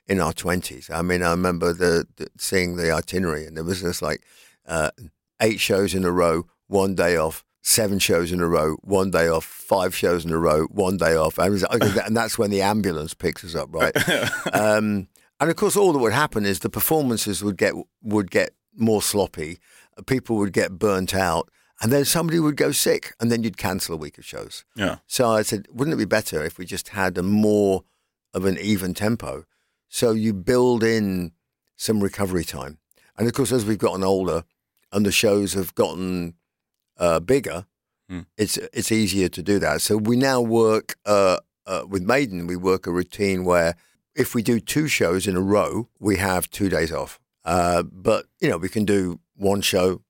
in 0.07 0.21
our 0.21 0.33
twenties. 0.33 0.91
I 0.91 1.03
mean, 1.03 1.23
I 1.23 1.31
remember 1.31 1.73
the, 1.73 2.07
the 2.17 2.29
seeing 2.39 2.77
the 2.77 2.91
itinerary, 2.93 3.47
and 3.47 3.57
there 3.57 3.65
was 3.65 3.81
just 3.83 4.03
like 4.03 4.23
uh, 4.67 4.91
eight 5.41 5.61
shows 5.61 5.95
in 5.95 6.05
a 6.05 6.11
row, 6.13 6.47
one 6.67 6.95
day 6.95 7.17
off. 7.17 7.45
Seven 7.61 7.99
shows 7.99 8.33
in 8.33 8.41
a 8.41 8.47
row, 8.47 8.77
one 8.83 9.11
day 9.11 9.29
off. 9.29 9.45
Five 9.45 9.95
shows 9.95 10.25
in 10.25 10.31
a 10.33 10.39
row, 10.39 10.67
one 10.71 10.97
day 10.97 11.15
off, 11.17 11.39
and, 11.39 11.53
was- 11.53 11.65
and 12.07 12.17
that's 12.17 12.39
when 12.39 12.51
the 12.51 12.63
ambulance 12.63 13.13
picks 13.13 13.45
us 13.45 13.55
up, 13.55 13.69
right? 13.75 13.93
um, 14.55 15.09
and 15.41 15.51
of 15.51 15.57
course, 15.57 15.77
all 15.77 15.93
that 15.93 15.99
would 15.99 16.13
happen 16.13 16.45
is 16.45 16.59
the 16.61 16.71
performances 16.71 17.43
would 17.43 17.57
get 17.57 17.75
would 18.03 18.31
get 18.31 18.51
more 18.77 19.03
sloppy. 19.03 19.59
People 20.07 20.37
would 20.37 20.53
get 20.53 20.79
burnt 20.79 21.15
out, 21.15 21.51
and 21.81 21.91
then 21.93 22.05
somebody 22.05 22.39
would 22.39 22.57
go 22.57 22.73
sick, 22.73 23.13
and 23.21 23.31
then 23.31 23.43
you'd 23.43 23.57
cancel 23.57 23.95
a 23.95 23.99
week 23.99 24.19
of 24.19 24.25
shows. 24.25 24.65
yeah, 24.77 24.99
So 25.07 25.31
I 25.31 25.43
said, 25.43 25.67
wouldn't 25.73 25.95
it 25.95 25.99
be 25.99 26.05
better 26.05 26.45
if 26.45 26.59
we 26.59 26.65
just 26.65 26.89
had 26.91 27.19
a 27.19 27.23
more 27.23 27.83
of 28.33 28.45
an 28.45 28.57
even 28.59 28.95
tempo? 28.95 29.45
So 29.89 30.13
you 30.13 30.33
build 30.35 30.85
in 30.85 31.33
some 31.77 32.01
recovery 32.01 32.45
time. 32.45 32.79
And 33.17 33.27
of 33.27 33.33
course, 33.35 33.51
as 33.53 33.65
we've 33.65 33.79
gotten 33.79 34.05
older 34.05 34.45
and 34.93 35.05
the 35.05 35.11
shows 35.13 35.55
have 35.55 35.75
gotten 35.75 36.35
uh, 36.99 37.21
bigger, 37.21 37.67
Hmm. 38.09 38.21
it's 38.39 38.57
it's 38.73 38.91
easier 38.91 39.29
to 39.29 39.43
do 39.43 39.59
that. 39.59 39.83
So 39.83 39.97
we 39.99 40.17
now 40.17 40.41
work 40.41 40.97
uh, 41.05 41.39
uh, 41.67 41.83
with 41.87 42.03
Maiden. 42.03 42.47
We 42.47 42.57
work 42.57 42.87
a 42.87 42.91
routine 42.93 43.45
where 43.45 43.75
if 44.19 44.35
we 44.35 44.43
do 44.43 44.61
two 44.61 44.89
shows 44.89 45.27
in 45.27 45.37
a 45.37 45.41
row, 45.41 45.89
we 45.99 46.17
have 46.17 46.51
two 46.51 46.69
days 46.69 46.93
off. 46.93 47.19
Uh, 47.45 47.83
but 47.85 48.27
you 48.41 48.49
know, 48.51 48.59
we 48.59 48.69
can 48.69 48.85
do 48.85 49.21
one 49.37 49.61
show, 49.63 50.03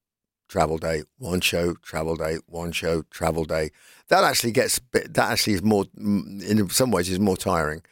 travel 0.48 0.78
day, 0.78 1.02
one 1.18 1.40
show, 1.40 1.74
travel 1.74 2.16
day, 2.16 2.38
one 2.46 2.72
show, 2.72 3.02
travel 3.10 3.44
day. 3.44 3.70
That 4.08 4.24
actually 4.24 4.52
gets 4.52 4.78
bit- 4.78 5.14
that 5.14 5.30
actually 5.30 5.52
is 5.54 5.62
more 5.62 5.84
in 5.96 6.68
some 6.70 6.90
ways 6.90 7.08
is 7.10 7.20
more 7.20 7.36
tiring. 7.36 7.82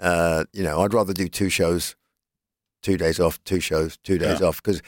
Uh, 0.00 0.44
you 0.52 0.62
know, 0.62 0.80
I'd 0.80 0.94
rather 0.94 1.12
do 1.12 1.28
two 1.28 1.48
shows, 1.50 1.96
two 2.82 2.96
days 2.96 3.18
off, 3.20 3.42
two 3.44 3.60
shows, 3.60 3.96
two 3.98 4.18
days 4.18 4.40
Yeah. 4.40 4.46
off 4.48 4.62
because 4.62 4.80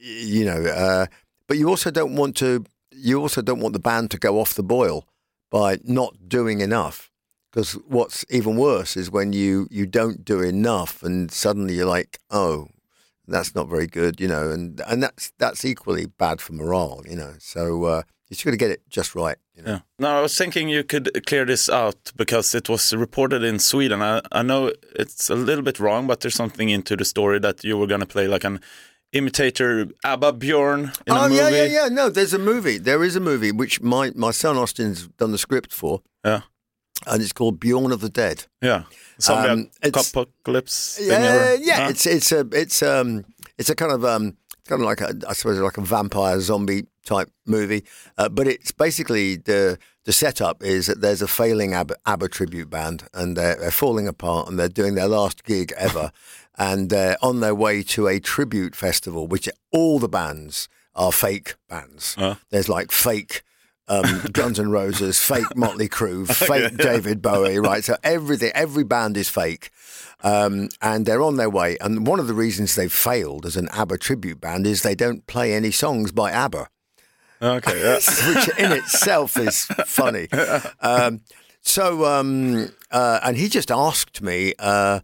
you 0.00 0.44
know. 0.44 0.62
Uh, 0.64 1.06
but 1.46 1.56
you 1.58 1.68
also 1.68 1.90
don't 1.90 2.14
want 2.14 2.36
to. 2.36 2.64
You 2.92 3.20
also 3.20 3.42
don't 3.42 3.60
want 3.60 3.72
the 3.72 3.80
band 3.80 4.10
to 4.12 4.18
go 4.18 4.40
off 4.40 4.54
the 4.54 4.62
boil 4.62 5.06
by 5.50 5.78
not 5.84 6.28
doing 6.28 6.60
enough. 6.60 7.09
Because 7.50 7.72
what's 7.88 8.24
even 8.30 8.56
worse 8.56 8.96
is 8.96 9.10
when 9.10 9.32
you 9.32 9.66
you 9.70 9.86
don't 9.86 10.24
do 10.24 10.40
enough, 10.40 11.02
and 11.02 11.30
suddenly 11.32 11.74
you're 11.74 11.86
like, 11.86 12.18
oh, 12.30 12.68
that's 13.26 13.54
not 13.54 13.68
very 13.68 13.86
good, 13.86 14.20
you 14.20 14.28
know, 14.28 14.50
and 14.50 14.80
and 14.86 15.02
that's 15.02 15.32
that's 15.38 15.64
equally 15.64 16.06
bad 16.06 16.40
for 16.40 16.52
morale, 16.52 17.02
you 17.08 17.16
know. 17.16 17.34
So 17.38 17.84
uh, 17.84 18.02
you 18.28 18.34
just 18.36 18.44
got 18.44 18.52
to 18.52 18.56
get 18.56 18.70
it 18.70 18.82
just 18.88 19.14
right, 19.16 19.36
you 19.56 19.62
know. 19.62 19.70
yeah. 19.72 19.78
No, 19.98 20.18
I 20.18 20.20
was 20.22 20.36
thinking 20.38 20.68
you 20.68 20.84
could 20.84 21.10
clear 21.26 21.44
this 21.44 21.68
out 21.68 22.12
because 22.16 22.54
it 22.54 22.68
was 22.68 22.92
reported 22.92 23.42
in 23.42 23.58
Sweden. 23.58 24.00
I, 24.00 24.20
I 24.30 24.42
know 24.42 24.72
it's 24.94 25.28
a 25.28 25.34
little 25.34 25.64
bit 25.64 25.80
wrong, 25.80 26.06
but 26.06 26.20
there's 26.20 26.36
something 26.36 26.68
into 26.68 26.96
the 26.96 27.04
story 27.04 27.40
that 27.40 27.64
you 27.64 27.76
were 27.76 27.88
gonna 27.88 28.06
play 28.06 28.28
like 28.28 28.44
an 28.44 28.60
imitator 29.12 29.88
ABBA 30.04 30.34
Bjorn 30.34 30.92
in 31.06 31.12
oh 31.12 31.24
a 31.24 31.28
movie. 31.28 31.34
yeah, 31.34 31.48
yeah, 31.48 31.64
yeah. 31.64 31.88
No, 31.88 32.08
there's 32.10 32.32
a 32.32 32.38
movie. 32.38 32.78
There 32.78 33.02
is 33.02 33.16
a 33.16 33.20
movie 33.20 33.50
which 33.52 33.80
my 33.80 34.12
my 34.14 34.30
son 34.30 34.56
Austin's 34.56 35.08
done 35.18 35.32
the 35.32 35.38
script 35.38 35.72
for, 35.72 36.02
Yeah. 36.24 36.42
And 37.06 37.22
it's 37.22 37.32
called 37.32 37.60
Bjorn 37.60 37.92
of 37.92 38.00
the 38.00 38.08
Dead. 38.10 38.46
Yeah, 38.60 38.84
zombie 39.20 39.48
Um, 39.48 39.70
apocalypse. 39.82 40.98
Yeah, 41.00 41.54
yeah. 41.60 41.76
Huh? 41.84 41.88
It's 41.90 42.06
it's 42.06 42.32
a 42.32 42.46
it's 42.52 42.82
um 42.82 43.24
it's 43.58 43.70
a 43.70 43.74
kind 43.74 43.92
of 43.92 44.04
um 44.04 44.36
kind 44.66 44.80
of 44.82 44.86
like 44.86 45.00
a 45.00 45.14
I 45.28 45.32
suppose 45.32 45.58
like 45.58 45.78
a 45.78 45.82
vampire 45.82 46.40
zombie 46.40 46.86
type 47.04 47.30
movie, 47.46 47.84
uh, 48.18 48.28
but 48.28 48.46
it's 48.46 48.72
basically 48.72 49.36
the 49.36 49.78
the 50.04 50.12
setup 50.12 50.62
is 50.62 50.86
that 50.86 51.00
there's 51.00 51.22
a 51.22 51.28
failing 51.28 51.74
ABBA, 51.74 51.94
ABBA 52.06 52.28
tribute 52.28 52.70
band 52.70 53.04
and 53.12 53.36
they're, 53.36 53.56
they're 53.56 53.70
falling 53.70 54.08
apart 54.08 54.48
and 54.48 54.58
they're 54.58 54.68
doing 54.68 54.94
their 54.94 55.08
last 55.08 55.44
gig 55.44 55.72
ever, 55.76 56.10
and 56.58 56.88
they're 56.90 57.16
on 57.22 57.40
their 57.40 57.54
way 57.54 57.82
to 57.82 58.06
a 58.06 58.18
tribute 58.20 58.74
festival, 58.74 59.26
which 59.26 59.48
all 59.72 59.98
the 59.98 60.08
bands 60.08 60.68
are 60.94 61.12
fake 61.12 61.54
bands. 61.68 62.14
Uh. 62.18 62.36
There's 62.50 62.68
like 62.68 62.92
fake. 62.92 63.42
Um, 63.90 64.22
Guns 64.32 64.60
N' 64.60 64.70
Roses, 64.70 65.18
fake 65.18 65.56
Motley 65.56 65.88
Crue, 65.88 66.24
fake 66.48 66.76
David 66.76 67.20
Bowie, 67.20 67.58
right? 67.58 67.82
So 67.82 67.96
everything, 68.04 68.52
every 68.54 68.84
band 68.84 69.16
is 69.16 69.28
fake, 69.28 69.70
um, 70.22 70.68
and 70.80 71.04
they're 71.06 71.22
on 71.22 71.36
their 71.36 71.50
way. 71.50 71.76
And 71.80 72.06
one 72.06 72.20
of 72.20 72.28
the 72.28 72.34
reasons 72.34 72.76
they've 72.76 72.92
failed 72.92 73.44
as 73.44 73.56
an 73.56 73.68
ABBA 73.72 73.98
tribute 73.98 74.40
band 74.40 74.64
is 74.66 74.82
they 74.82 74.94
don't 74.94 75.26
play 75.26 75.52
any 75.52 75.72
songs 75.72 76.12
by 76.12 76.30
ABBA, 76.30 76.68
Okay, 77.42 77.80
yeah. 77.82 77.94
which 77.94 78.48
in 78.58 78.70
itself 78.72 79.36
is 79.36 79.64
funny. 79.86 80.28
Um, 80.80 81.22
so, 81.62 82.04
um, 82.04 82.68
uh, 82.92 83.18
and 83.24 83.36
he 83.36 83.48
just 83.48 83.70
asked 83.72 84.22
me, 84.22 84.54
uh, 84.60 85.00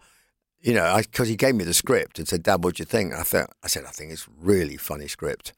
you 0.60 0.74
know, 0.74 0.96
because 0.98 1.28
he 1.28 1.34
gave 1.36 1.54
me 1.56 1.64
the 1.64 1.74
script 1.74 2.18
and 2.20 2.26
said, 2.28 2.42
"Dad, 2.42 2.62
what 2.62 2.76
do 2.76 2.82
you 2.82 2.84
think?" 2.86 3.12
I 3.14 3.22
thought, 3.24 3.50
I 3.64 3.68
said, 3.68 3.84
"I 3.84 3.90
think 3.90 4.12
it's 4.12 4.26
really 4.40 4.76
funny 4.76 5.08
script," 5.08 5.52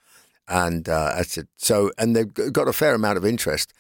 and 0.49 0.89
uh, 0.89 1.13
I 1.17 1.23
said, 1.23 1.49
"So," 1.57 1.93
and 1.99 2.15
they've 2.17 2.33
got 2.53 2.69
a 2.69 2.73
fair 2.73 2.95
amount 2.95 3.19
of 3.19 3.25
interest. 3.25 3.73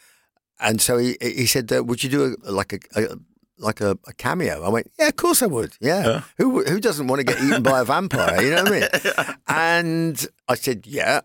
And 0.61 0.81
so 0.81 0.99
he 0.99 1.17
he 1.21 1.47
said, 1.47 1.73
uh, 1.73 1.83
"Would 1.85 2.03
you 2.03 2.11
do 2.11 2.37
a, 2.45 2.51
like 2.51 2.73
a, 2.73 2.79
a 2.97 3.17
like 3.59 3.81
a, 3.81 3.99
a 4.07 4.13
cameo?" 4.15 4.63
I 4.63 4.69
went, 4.69 4.91
"Yeah, 4.99 5.09
of 5.09 5.17
course 5.17 5.43
I 5.43 5.47
would. 5.47 5.77
Yeah, 5.81 6.07
Yeah. 6.07 6.23
who 6.37 6.63
who 6.65 6.81
doesn't 6.81 7.07
want 7.07 7.21
to 7.21 7.25
get 7.25 7.43
eaten 7.43 7.63
by 7.63 7.81
a 7.81 7.85
vampire? 7.85 8.43
You 8.43 8.51
know 8.51 8.65
what 8.65 8.73
I 8.73 8.81
mean?" 8.81 9.37
And 9.49 10.27
I 10.49 10.55
said, 10.55 10.87
"Yeah." 10.87 11.21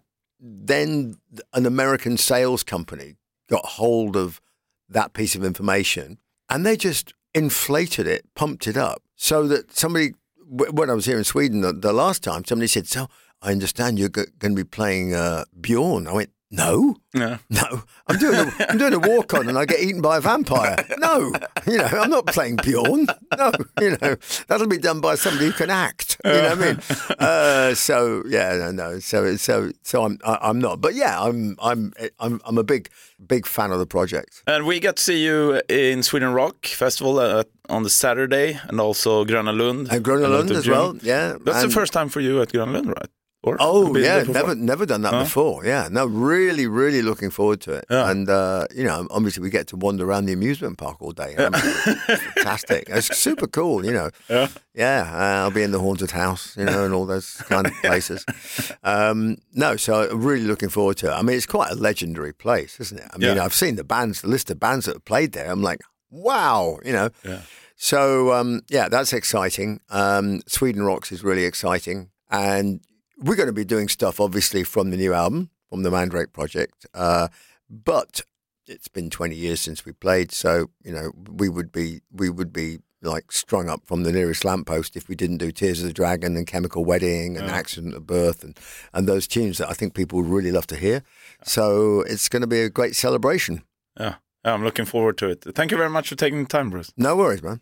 Then 0.45 1.15
an 1.53 1.65
American 1.65 2.17
sales 2.17 2.63
company 2.63 3.15
got 3.49 3.65
hold 3.65 4.17
of 4.17 4.41
that 4.89 5.13
piece 5.13 5.35
of 5.35 5.43
information, 5.43 6.17
and 6.49 6.65
they 6.65 6.75
just 6.75 7.13
inflated 7.33 8.07
it, 8.07 8.25
pumped 8.35 8.67
it 8.67 8.77
up, 8.77 9.01
so 9.15 9.47
that 9.47 9.75
somebody. 9.75 10.13
When 10.45 10.89
I 10.89 10.93
was 10.93 11.05
here 11.05 11.17
in 11.17 11.23
Sweden 11.23 11.61
the, 11.61 11.71
the 11.73 11.93
last 11.93 12.21
time, 12.23 12.43
somebody 12.45 12.67
said, 12.67 12.87
"So 12.87 13.07
I 13.43 13.51
understand 13.51 13.99
you're 13.99 14.09
g- 14.09 14.31
going 14.39 14.55
to 14.55 14.63
be 14.63 14.67
playing 14.67 15.13
uh, 15.13 15.43
Bjorn." 15.59 16.07
I 16.07 16.13
went, 16.13 16.29
No, 16.49 16.95
Yeah. 17.15 17.37
no. 17.49 17.83
I'm 18.07 18.17
doing 18.19 18.35
a, 18.35 18.51
I'm 18.69 18.77
doing 18.77 18.93
a 18.93 18.99
walk 18.99 19.33
on 19.33 19.49
and 19.49 19.57
I 19.57 19.65
get 19.65 19.79
eaten 19.79 20.01
by 20.01 20.17
a 20.17 20.21
vampire. 20.21 20.75
No, 20.99 21.33
you 21.67 21.77
know, 21.77 21.85
I'm 22.01 22.09
not 22.11 22.27
playing 22.27 22.57
Bjorn. 22.57 23.07
No, 23.37 23.51
you 23.81 23.97
know, 24.01 24.15
that'll 24.47 24.67
be 24.67 24.77
done 24.77 25.01
by 25.01 25.15
somebody 25.15 25.47
who 25.47 25.51
can 25.53 25.69
act. 25.71 26.17
You 26.23 26.31
know 26.31 26.49
what 26.55 26.57
I 26.57 26.61
mean? 26.65 26.79
Uh, 27.19 27.73
so 27.75 28.23
yeah, 28.27 28.55
no, 28.57 28.71
no. 28.71 28.99
So 28.99 29.35
so 29.37 29.71
so 29.83 30.03
I'm 30.05 30.19
I, 30.23 30.37
I'm 30.49 30.59
not. 30.59 30.79
But 30.79 30.93
yeah, 30.95 31.19
I'm 31.21 31.55
I'm 31.59 31.91
I'm 32.19 32.39
I'm 32.45 32.57
a 32.57 32.63
big 32.63 32.89
big 33.27 33.45
fan 33.47 33.71
of 33.71 33.79
the 33.79 33.87
project. 33.87 34.43
And 34.47 34.65
we 34.67 34.79
got 34.79 34.95
to 34.97 35.03
see 35.03 35.23
you 35.25 35.61
in 35.69 36.03
Sweden 36.03 36.33
Rock 36.33 36.65
Festival 36.67 37.17
uh, 37.19 37.43
on 37.69 37.83
the 37.83 37.89
Saturday 37.89 38.59
and 38.69 38.79
also 38.79 39.25
Gröna 39.25 39.53
Lund. 39.57 39.87
And 39.91 40.05
Gröna 40.05 40.29
Lund 40.29 40.51
as 40.51 40.65
June. 40.65 40.71
well. 40.73 40.95
Yeah, 41.01 41.37
That's 41.43 41.63
and- 41.63 41.71
the 41.71 41.73
first 41.73 41.93
time 41.93 42.09
for 42.09 42.21
you 42.21 42.41
at 42.41 42.49
Gröna 42.49 42.73
Lund, 42.73 42.87
right? 42.87 43.09
Or 43.45 43.57
Oh 43.59 43.93
yeah, 43.97 44.23
never 44.23 44.55
never 44.55 44.85
done 44.85 45.01
that 45.01 45.13
Huh? 45.13 45.23
before. 45.23 45.65
Yeah, 45.65 45.89
no, 45.91 46.05
really, 46.05 46.65
really 46.65 47.01
looking 47.01 47.29
forward 47.29 47.59
to 47.61 47.73
it. 47.73 47.85
Yeah. 47.89 48.09
And 48.09 48.29
uh, 48.29 48.67
you 48.73 48.85
know, 48.85 49.05
obviously 49.11 49.43
we 49.43 49.49
get 49.49 49.67
to 49.67 49.75
wander 49.75 50.05
around 50.05 50.25
the 50.27 50.33
amusement 50.33 50.77
park 50.77 51.01
all 51.01 51.11
day. 51.11 51.35
Mean, 51.37 51.49
it's 51.53 52.23
fantastic. 52.35 52.85
It's 52.89 53.17
super 53.17 53.47
cool. 53.47 53.85
You 53.85 53.91
know. 53.91 54.09
Yeah. 54.29 54.47
Yeah, 54.73 55.01
uh, 55.13 55.43
I'll 55.43 55.51
be 55.51 55.61
in 55.61 55.71
the 55.71 55.79
haunted 55.79 56.11
house, 56.11 56.55
you 56.57 56.63
know, 56.65 56.85
and 56.85 56.93
all 56.93 57.05
those 57.05 57.35
kind 57.47 57.67
of 57.67 57.73
places. 57.81 58.25
Um, 58.83 59.37
no, 59.53 59.75
so 59.77 60.09
I'm 60.09 60.21
really 60.23 60.45
looking 60.45 60.69
forward 60.69 60.97
to 60.97 61.07
it. 61.07 61.11
I 61.11 61.21
mean, 61.21 61.35
it's 61.37 61.45
quite 61.45 61.71
a 61.71 61.75
legendary 61.75 62.33
place, 62.33 62.79
isn't 62.79 62.99
it? 62.99 63.07
I 63.13 63.17
mean, 63.17 63.35
Yeah. 63.37 63.43
I've 63.45 63.53
seen 63.53 63.75
the 63.75 63.83
bands, 63.83 64.21
the 64.21 64.27
list 64.29 64.49
of 64.51 64.59
bands 64.59 64.85
that 64.85 64.95
have 64.95 65.05
played 65.05 65.31
there. 65.33 65.49
I'm 65.51 65.61
like, 65.61 65.79
wow, 66.09 66.79
you 66.83 66.91
know. 66.93 67.09
Yeah. 67.23 67.41
So 67.75 68.31
um, 68.33 68.61
yeah, 68.69 68.89
that's 68.89 69.13
exciting. 69.13 69.79
Um, 69.89 70.41
Sweden 70.47 70.83
Rocks 70.83 71.11
is 71.11 71.23
really 71.23 71.43
exciting, 71.45 72.09
and 72.29 72.79
we're 73.17 73.35
going 73.35 73.47
to 73.47 73.53
be 73.53 73.65
doing 73.65 73.87
stuff 73.87 74.19
obviously 74.19 74.63
from 74.63 74.89
the 74.89 74.97
new 74.97 75.13
album, 75.13 75.49
from 75.69 75.83
the 75.83 75.91
Mandrake 75.91 76.33
project. 76.33 76.85
Uh, 76.93 77.27
but 77.69 78.21
it's 78.67 78.87
been 78.87 79.09
20 79.09 79.35
years 79.35 79.59
since 79.59 79.85
we 79.85 79.91
played, 79.91 80.31
so 80.31 80.69
you 80.83 80.91
know 80.91 81.11
we 81.31 81.49
would 81.49 81.71
be 81.71 82.01
we 82.11 82.29
would 82.29 82.53
be 82.53 82.79
like 83.01 83.31
strung 83.31 83.69
up 83.69 83.85
from 83.85 84.03
the 84.03 84.11
nearest 84.11 84.45
lamppost 84.45 84.95
if 84.95 85.09
we 85.09 85.15
didn't 85.15 85.37
do 85.37 85.51
Tears 85.51 85.81
of 85.81 85.87
the 85.87 85.93
Dragon 85.93 86.37
and 86.37 86.47
Chemical 86.47 86.85
Wedding 86.85 87.37
and 87.37 87.49
Accident 87.49 87.95
of 87.95 88.07
Birth 88.07 88.43
and 88.43 88.57
and 88.93 89.07
those 89.07 89.27
tunes 89.27 89.57
that 89.57 89.69
I 89.69 89.73
think 89.73 89.93
people 89.93 90.21
would 90.21 90.31
really 90.31 90.51
love 90.51 90.67
to 90.67 90.75
hear. 90.75 91.03
So 91.43 92.01
it's 92.01 92.29
going 92.29 92.41
to 92.41 92.47
be 92.47 92.61
a 92.61 92.69
great 92.69 92.95
celebration. 92.95 93.63
Yeah. 93.99 94.15
yeah, 94.45 94.53
I'm 94.53 94.63
looking 94.63 94.85
forward 94.85 95.17
to 95.19 95.29
it. 95.29 95.43
Thank 95.53 95.71
you 95.71 95.77
very 95.77 95.89
much 95.89 96.09
for 96.09 96.15
taking 96.15 96.43
the 96.43 96.49
time, 96.49 96.69
Bruce. 96.69 96.91
No 96.97 97.15
worries, 97.15 97.43
man. 97.43 97.61